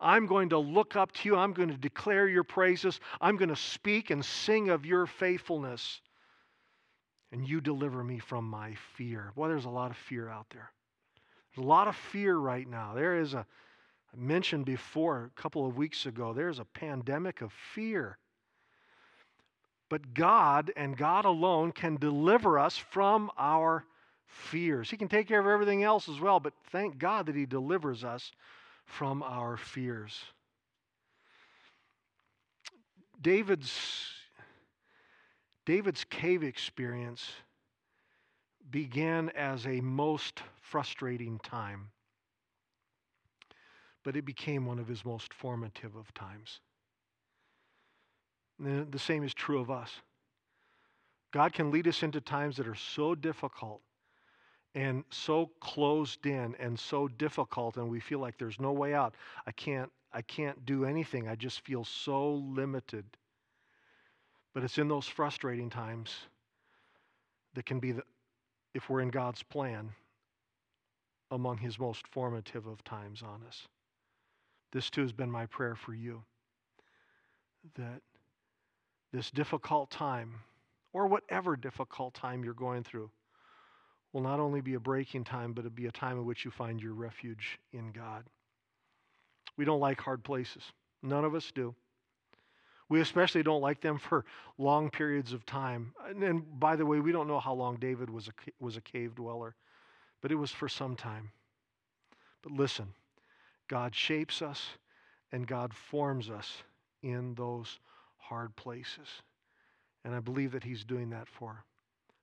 I'm 0.00 0.26
going 0.26 0.48
to 0.50 0.58
look 0.58 0.96
up 0.96 1.12
to 1.12 1.28
you. 1.28 1.36
I'm 1.36 1.52
going 1.52 1.68
to 1.68 1.76
declare 1.76 2.28
your 2.28 2.44
praises. 2.44 3.00
I'm 3.20 3.36
going 3.36 3.48
to 3.50 3.56
speak 3.56 4.10
and 4.10 4.24
sing 4.24 4.70
of 4.70 4.86
your 4.86 5.06
faithfulness. 5.06 6.00
And 7.32 7.46
you 7.46 7.60
deliver 7.60 8.02
me 8.04 8.18
from 8.18 8.48
my 8.48 8.74
fear. 8.96 9.32
Boy, 9.34 9.48
there's 9.48 9.64
a 9.64 9.70
lot 9.70 9.90
of 9.90 9.96
fear 9.96 10.28
out 10.28 10.46
there. 10.50 10.70
There's 11.54 11.64
a 11.64 11.68
lot 11.68 11.88
of 11.88 11.96
fear 11.96 12.36
right 12.36 12.68
now. 12.68 12.94
There 12.94 13.18
is 13.20 13.34
a, 13.34 13.46
mentioned 14.16 14.64
before 14.64 15.30
a 15.36 15.40
couple 15.40 15.66
of 15.66 15.76
weeks 15.76 16.06
ago, 16.06 16.32
there's 16.32 16.58
a 16.58 16.64
pandemic 16.64 17.40
of 17.42 17.52
fear. 17.74 18.18
But 19.88 20.14
God 20.14 20.72
and 20.76 20.96
God 20.96 21.24
alone 21.24 21.72
can 21.72 21.96
deliver 21.96 22.58
us 22.58 22.76
from 22.76 23.30
our 23.38 23.84
fears. 24.26 24.90
He 24.90 24.96
can 24.96 25.08
take 25.08 25.28
care 25.28 25.40
of 25.40 25.46
everything 25.46 25.82
else 25.82 26.08
as 26.08 26.20
well, 26.20 26.40
but 26.40 26.52
thank 26.70 26.98
God 26.98 27.26
that 27.26 27.36
He 27.36 27.46
delivers 27.46 28.02
us 28.02 28.32
from 28.84 29.22
our 29.22 29.56
fears. 29.56 30.18
David's, 33.20 33.72
David's 35.64 36.04
cave 36.04 36.42
experience 36.42 37.30
began 38.70 39.30
as 39.30 39.66
a 39.66 39.80
most 39.80 40.42
frustrating 40.60 41.38
time 41.38 41.90
but 44.06 44.14
it 44.14 44.24
became 44.24 44.64
one 44.64 44.78
of 44.78 44.86
his 44.86 45.04
most 45.04 45.34
formative 45.34 45.96
of 45.96 46.14
times. 46.14 46.60
And 48.60 48.92
the 48.92 49.00
same 49.00 49.24
is 49.24 49.34
true 49.34 49.60
of 49.60 49.68
us. 49.68 49.90
God 51.32 51.52
can 51.52 51.72
lead 51.72 51.88
us 51.88 52.04
into 52.04 52.20
times 52.20 52.56
that 52.58 52.68
are 52.68 52.76
so 52.76 53.16
difficult 53.16 53.82
and 54.76 55.02
so 55.10 55.50
closed 55.58 56.24
in 56.24 56.54
and 56.60 56.78
so 56.78 57.08
difficult 57.08 57.78
and 57.78 57.90
we 57.90 57.98
feel 57.98 58.20
like 58.20 58.38
there's 58.38 58.60
no 58.60 58.70
way 58.70 58.94
out. 58.94 59.16
I 59.44 59.50
can't 59.50 59.90
I 60.12 60.22
can't 60.22 60.64
do 60.64 60.84
anything. 60.84 61.26
I 61.26 61.34
just 61.34 61.62
feel 61.62 61.82
so 61.82 62.34
limited. 62.34 63.04
But 64.54 64.62
it's 64.62 64.78
in 64.78 64.86
those 64.86 65.08
frustrating 65.08 65.68
times 65.68 66.14
that 67.54 67.66
can 67.66 67.80
be 67.80 67.90
the 67.90 68.04
if 68.72 68.88
we're 68.88 69.00
in 69.00 69.08
God's 69.08 69.42
plan 69.42 69.90
among 71.32 71.58
his 71.58 71.76
most 71.80 72.06
formative 72.06 72.68
of 72.68 72.84
times 72.84 73.20
on 73.20 73.42
us. 73.48 73.66
This 74.72 74.90
too 74.90 75.02
has 75.02 75.12
been 75.12 75.30
my 75.30 75.46
prayer 75.46 75.74
for 75.74 75.94
you 75.94 76.22
that 77.76 78.00
this 79.12 79.30
difficult 79.30 79.90
time, 79.90 80.34
or 80.92 81.06
whatever 81.06 81.56
difficult 81.56 82.14
time 82.14 82.44
you're 82.44 82.54
going 82.54 82.82
through, 82.82 83.10
will 84.12 84.20
not 84.20 84.40
only 84.40 84.60
be 84.60 84.74
a 84.74 84.80
breaking 84.80 85.24
time, 85.24 85.52
but 85.52 85.64
it'll 85.64 85.74
be 85.74 85.86
a 85.86 85.92
time 85.92 86.18
in 86.18 86.24
which 86.24 86.44
you 86.44 86.50
find 86.50 86.80
your 86.80 86.94
refuge 86.94 87.58
in 87.72 87.92
God. 87.92 88.24
We 89.56 89.64
don't 89.64 89.80
like 89.80 90.00
hard 90.00 90.22
places. 90.24 90.62
None 91.02 91.24
of 91.24 91.34
us 91.34 91.50
do. 91.54 91.74
We 92.88 93.00
especially 93.00 93.42
don't 93.42 93.60
like 93.60 93.80
them 93.80 93.98
for 93.98 94.24
long 94.58 94.90
periods 94.90 95.32
of 95.32 95.44
time. 95.44 95.92
And, 96.08 96.22
and 96.22 96.60
by 96.60 96.76
the 96.76 96.86
way, 96.86 97.00
we 97.00 97.12
don't 97.12 97.26
know 97.26 97.40
how 97.40 97.54
long 97.54 97.76
David 97.76 98.08
was 98.08 98.28
a, 98.28 98.32
was 98.60 98.76
a 98.76 98.80
cave 98.80 99.14
dweller, 99.14 99.54
but 100.22 100.30
it 100.30 100.36
was 100.36 100.50
for 100.50 100.68
some 100.68 100.94
time. 100.94 101.30
But 102.42 102.52
listen, 102.52 102.86
God 103.68 103.94
shapes 103.94 104.42
us 104.42 104.62
and 105.32 105.46
God 105.46 105.74
forms 105.74 106.30
us 106.30 106.62
in 107.02 107.34
those 107.34 107.78
hard 108.16 108.54
places. 108.56 109.08
And 110.04 110.14
I 110.14 110.20
believe 110.20 110.52
that 110.52 110.64
He's 110.64 110.84
doing 110.84 111.10
that 111.10 111.28
for 111.28 111.64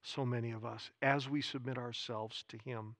so 0.01 0.25
many 0.25 0.51
of 0.51 0.65
us 0.65 0.91
as 1.01 1.29
we 1.29 1.41
submit 1.41 1.77
ourselves 1.77 2.43
to 2.49 2.57
Him. 2.57 2.95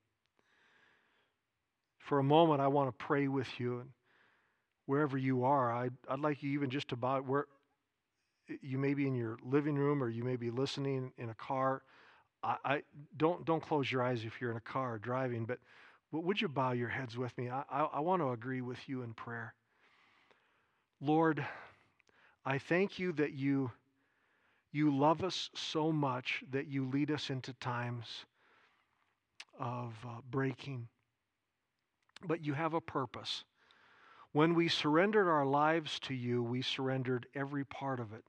For 1.98 2.20
a 2.20 2.24
moment, 2.24 2.62
I 2.62 2.68
want 2.68 2.90
to 2.90 3.06
pray 3.06 3.28
with 3.28 3.48
you. 3.60 3.80
And 3.80 3.90
wherever 4.86 5.18
you 5.18 5.46
are, 5.46 5.72
I'd, 5.72 5.94
I'd 6.10 6.20
like 6.20 6.44
you 6.44 6.52
even 6.52 6.70
just 6.70 6.90
to 6.90 6.96
bow 6.96 7.22
where 7.22 7.48
you 8.62 8.78
may 8.78 8.94
be 8.94 9.08
in 9.08 9.16
your 9.16 9.38
living 9.44 9.76
room 9.76 10.04
or 10.04 10.10
you 10.10 10.24
may 10.24 10.36
be 10.36 10.52
listening 10.52 11.14
in 11.18 11.30
a 11.30 11.34
car. 11.34 11.82
I, 12.44 12.58
I 12.66 12.84
don't 13.16 13.46
don't 13.46 13.64
close 13.64 13.90
your 13.90 14.04
eyes 14.04 14.26
if 14.26 14.42
you're 14.42 14.52
in 14.52 14.58
a 14.58 14.62
car 14.62 14.98
driving, 14.98 15.46
but 15.46 15.60
would 16.22 16.40
you 16.40 16.48
bow 16.48 16.74
your 16.74 16.90
heads 16.90 17.18
with 17.18 17.36
me? 17.38 17.50
I, 17.50 17.64
I, 17.70 17.84
I 17.94 18.00
want 18.02 18.22
to 18.22 18.30
agree 18.30 18.62
with 18.62 18.78
you 18.88 19.02
in 19.02 19.14
prayer. 19.14 19.56
Lord, 21.02 21.44
I 22.46 22.60
thank 22.60 23.00
you 23.00 23.14
that 23.14 23.34
you, 23.34 23.72
you 24.72 24.96
love 24.96 25.24
us 25.24 25.50
so 25.56 25.92
much 25.92 26.44
that 26.52 26.68
you 26.68 26.88
lead 26.90 27.10
us 27.10 27.30
into 27.32 27.54
times 27.54 28.26
of 29.60 29.94
uh, 30.06 30.22
breaking. 30.30 30.88
But 32.26 32.46
you 32.46 32.54
have 32.54 32.76
a 32.76 32.82
purpose. 32.82 33.44
When 34.34 34.54
we 34.54 34.68
surrendered 34.68 35.28
our 35.28 35.46
lives 35.46 36.00
to 36.02 36.14
you, 36.14 36.44
we 36.44 36.62
surrendered 36.62 37.26
every 37.34 37.66
part 37.66 38.00
of 38.00 38.14
it 38.14 38.24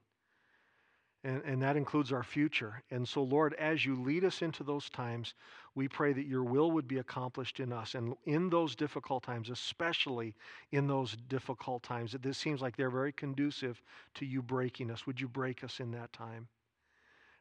and, 1.25 1.43
and 1.45 1.63
that 1.63 1.77
includes 1.77 2.13
our 2.13 2.23
future. 2.23 2.83
And 2.91 3.09
so, 3.09 3.23
Lord, 3.23 3.55
as 3.55 3.85
you 3.85 4.01
lead 4.01 4.25
us 4.25 4.43
into 4.43 4.63
those 4.63 4.91
times, 4.91 5.33
we 5.75 5.89
pray 5.89 6.13
that 6.13 6.27
your 6.27 6.45
will 6.45 6.71
would 6.73 6.87
be 6.87 6.99
accomplished 6.99 7.61
in 7.61 7.73
us. 7.73 7.95
And 7.95 8.15
in 8.27 8.51
those 8.51 8.77
difficult 8.77 9.23
times, 9.23 9.49
especially 9.49 10.35
in 10.73 10.87
those 10.87 11.17
difficult 11.29 11.83
times, 11.83 12.13
that 12.13 12.23
this 12.23 12.37
seems 12.37 12.61
like 12.61 12.77
they're 12.77 12.91
very 12.91 13.11
conducive 13.11 13.83
to 14.17 14.27
you 14.27 14.43
breaking 14.43 14.91
us. 14.91 15.07
Would 15.07 15.19
you 15.19 15.27
break 15.27 15.65
us 15.65 15.81
in 15.81 15.91
that 15.93 16.13
time? 16.13 16.47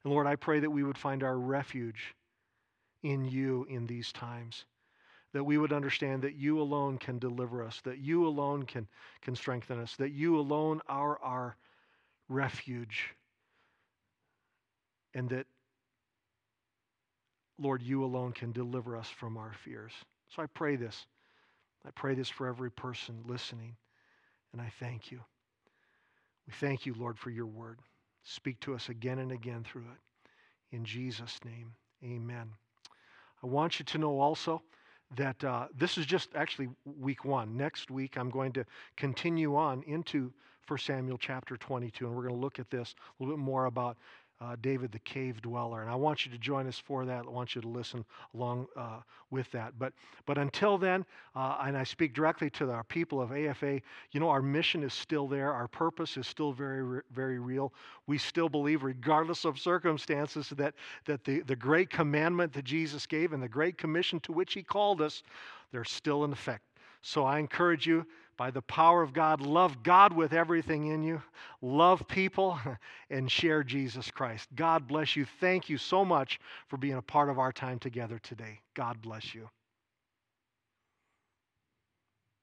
And 0.04 0.14
Lord, 0.14 0.28
I 0.28 0.38
pray 0.38 0.62
that 0.62 0.72
we 0.72 0.84
would 0.84 0.98
find 0.98 1.22
our 1.22 1.38
refuge 1.38 2.16
in 3.04 3.26
you 3.26 3.68
in 3.70 3.86
these 3.86 4.14
times. 4.14 4.64
That 5.34 5.44
we 5.44 5.58
would 5.58 5.74
understand 5.74 6.22
that 6.22 6.36
you 6.36 6.62
alone 6.62 7.00
can 7.00 7.20
deliver 7.20 7.64
us, 7.64 7.82
that 7.84 7.98
you 7.98 8.28
alone 8.28 8.64
can, 8.64 8.88
can 9.22 9.36
strengthen 9.36 9.80
us, 9.80 9.96
that 9.98 10.12
you 10.12 10.40
alone 10.40 10.80
are 10.88 11.20
our 11.22 11.58
refuge 12.30 13.16
and 15.14 15.30
that, 15.30 15.46
Lord, 17.60 17.82
you 17.82 18.04
alone 18.04 18.32
can 18.32 18.52
deliver 18.52 18.96
us 18.98 19.08
from 19.08 19.38
our 19.38 19.54
fears. 19.64 19.94
So 20.36 20.42
I 20.42 20.48
pray 20.48 20.76
this. 20.76 21.06
I 21.86 21.92
pray 21.92 22.16
this 22.16 22.30
for 22.30 22.48
every 22.48 22.72
person 22.72 23.24
listening, 23.28 23.76
and 24.52 24.62
I 24.62 24.72
thank 24.80 25.12
you. 25.12 25.20
We 26.48 26.54
thank 26.54 26.86
you, 26.86 26.94
Lord, 26.98 27.18
for 27.18 27.30
your 27.30 27.46
word. 27.46 27.80
Speak 28.24 28.60
to 28.62 28.74
us 28.74 28.90
again 28.90 29.20
and 29.20 29.32
again 29.32 29.64
through 29.64 29.82
it. 29.82 30.76
In 30.76 30.86
Jesus' 30.86 31.40
name, 31.46 31.74
amen. 32.04 32.50
I 33.44 33.48
want 33.48 33.80
you 33.80 33.86
to 33.86 33.98
know 33.98 34.20
also 34.20 34.62
that 35.18 35.44
uh, 35.44 35.68
this 35.78 35.98
is 35.98 36.06
just 36.06 36.30
actually 36.36 36.70
week 36.86 37.26
one. 37.26 37.56
Next 37.56 37.92
week, 37.92 38.18
I'm 38.18 38.30
going 38.30 38.54
to 38.54 38.66
continue 38.96 39.56
on 39.56 39.84
into 39.84 40.32
1 40.68 40.80
Samuel 40.80 41.18
chapter 41.18 41.58
22, 41.58 42.08
and 42.08 42.16
we're 42.16 42.24
going 42.24 42.34
to 42.34 42.40
look 42.40 42.60
at 42.60 42.70
this 42.70 42.96
a 42.98 43.24
little 43.24 43.38
bit 43.38 43.44
more 43.44 43.66
about 43.66 43.98
uh, 44.44 44.56
David 44.62 44.92
the 44.92 45.00
cave 45.00 45.42
dweller. 45.42 45.82
And 45.82 45.90
I 45.90 45.96
want 45.96 46.26
you 46.26 46.32
to 46.32 46.38
join 46.38 46.68
us 46.68 46.78
for 46.78 47.06
that. 47.06 47.26
I 47.26 47.30
want 47.30 47.56
you 47.56 47.62
to 47.62 47.68
listen 47.68 48.04
along 48.34 48.68
uh, 48.76 49.00
with 49.32 49.50
that. 49.52 49.74
But, 49.80 49.94
but 50.26 50.38
until 50.38 50.78
then, 50.78 51.06
uh, 51.36 51.58
and 51.64 51.78
I 51.78 51.84
speak 51.84 52.14
directly 52.14 52.50
to 52.52 52.72
our 52.72 52.84
people 52.84 53.22
of 53.22 53.32
AFA, 53.32 53.82
you 54.12 54.20
know, 54.20 54.30
our 54.30 54.42
mission 54.42 54.84
is 54.84 54.94
still 54.94 55.28
there. 55.28 55.54
Our 55.54 55.68
purpose 55.68 56.18
is 56.18 56.28
still 56.28 56.52
very, 56.52 57.02
very 57.12 57.40
real. 57.40 57.74
We 58.08 58.18
still 58.18 58.50
believe, 58.50 58.84
regardless 58.84 59.46
of 59.46 59.60
circumstances, 59.60 60.50
that, 60.58 60.74
that 61.06 61.24
the, 61.24 61.42
the 61.42 61.56
great 61.56 61.90
commandment 61.90 62.54
that 62.54 62.66
Jesus 62.66 63.06
gave 63.06 63.34
and 63.34 63.42
the 63.42 63.50
great 63.50 63.78
commission 63.78 64.20
to 64.22 64.32
which 64.34 64.54
he 64.54 64.64
called 64.64 65.02
us, 65.02 65.24
they're 65.72 65.86
still 65.86 66.24
in 66.26 66.34
effect. 66.34 66.64
So 67.02 67.26
I 67.26 67.40
encourage 67.40 67.86
you 67.86 68.06
by 68.44 68.52
the 68.52 68.62
power 68.64 69.02
of 69.02 69.14
God, 69.14 69.40
love 69.40 69.84
God 69.84 70.12
with 70.12 70.34
everything 70.34 70.88
in 70.88 71.02
you, 71.02 71.22
love 71.62 72.06
people, 72.10 72.60
and 73.10 73.32
share 73.32 73.64
Jesus 73.64 74.12
Christ. 74.12 74.50
God 74.54 74.86
bless 74.86 75.16
you. 75.16 75.26
Thank 75.40 75.70
you 75.70 75.78
so 75.78 76.04
much 76.04 76.42
for 76.68 76.76
being 76.76 76.96
a 76.96 77.02
part 77.02 77.30
of 77.30 77.40
our 77.40 77.54
time 77.54 77.80
together 77.80 78.20
today. 78.20 78.60
God 78.74 79.02
bless 79.02 79.34
you. 79.34 79.50